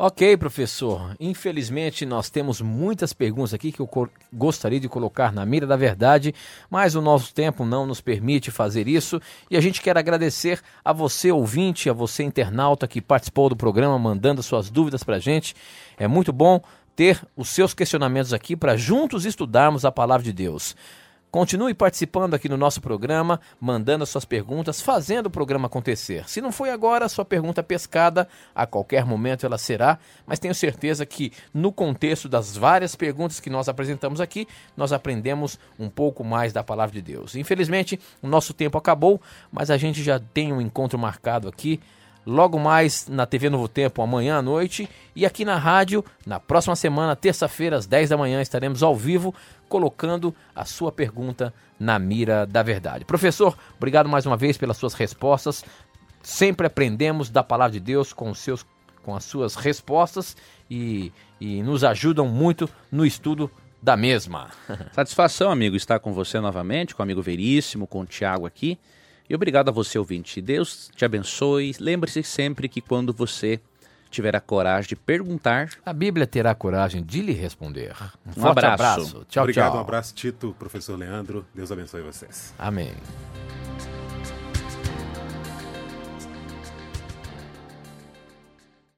[0.00, 1.16] Ok, professor.
[1.18, 3.90] Infelizmente, nós temos muitas perguntas aqui que eu
[4.32, 6.32] gostaria de colocar na mira da verdade,
[6.70, 9.20] mas o nosso tempo não nos permite fazer isso.
[9.50, 13.98] E a gente quer agradecer a você, ouvinte, a você, internauta, que participou do programa,
[13.98, 15.52] mandando suas dúvidas para a gente.
[15.96, 16.62] É muito bom
[16.94, 20.76] ter os seus questionamentos aqui para juntos estudarmos a palavra de Deus.
[21.30, 26.26] Continue participando aqui no nosso programa, mandando suas perguntas, fazendo o programa acontecer.
[26.26, 31.04] Se não foi agora, sua pergunta pescada, a qualquer momento ela será, mas tenho certeza
[31.04, 36.50] que no contexto das várias perguntas que nós apresentamos aqui, nós aprendemos um pouco mais
[36.50, 37.36] da palavra de Deus.
[37.36, 39.20] Infelizmente, o nosso tempo acabou,
[39.52, 41.78] mas a gente já tem um encontro marcado aqui
[42.28, 46.76] logo mais na TV Novo Tempo amanhã à noite e aqui na rádio na próxima
[46.76, 49.34] semana, terça-feira às 10 da manhã estaremos ao vivo
[49.68, 53.04] colocando a sua pergunta na mira da verdade.
[53.04, 55.64] Professor, obrigado mais uma vez pelas suas respostas.
[56.22, 58.64] Sempre aprendemos da palavra de Deus com seus
[59.02, 60.36] com as suas respostas
[60.70, 61.10] e,
[61.40, 63.50] e nos ajudam muito no estudo
[63.82, 64.50] da mesma.
[64.92, 68.78] Satisfação, amigo, estar com você novamente, com o amigo Veríssimo, com o Tiago aqui.
[69.26, 70.42] E obrigado a você, ouvinte.
[70.42, 71.74] Deus te abençoe.
[71.80, 73.60] Lembre-se sempre que quando você
[74.10, 77.94] tiver a coragem de perguntar, a Bíblia terá a coragem de lhe responder.
[78.36, 78.74] Um, um abraço.
[78.74, 79.26] abraço.
[79.28, 79.78] Tchau, Obrigado, tchau.
[79.78, 81.44] um abraço, Tito, professor Leandro.
[81.54, 82.54] Deus abençoe vocês.
[82.58, 82.92] Amém.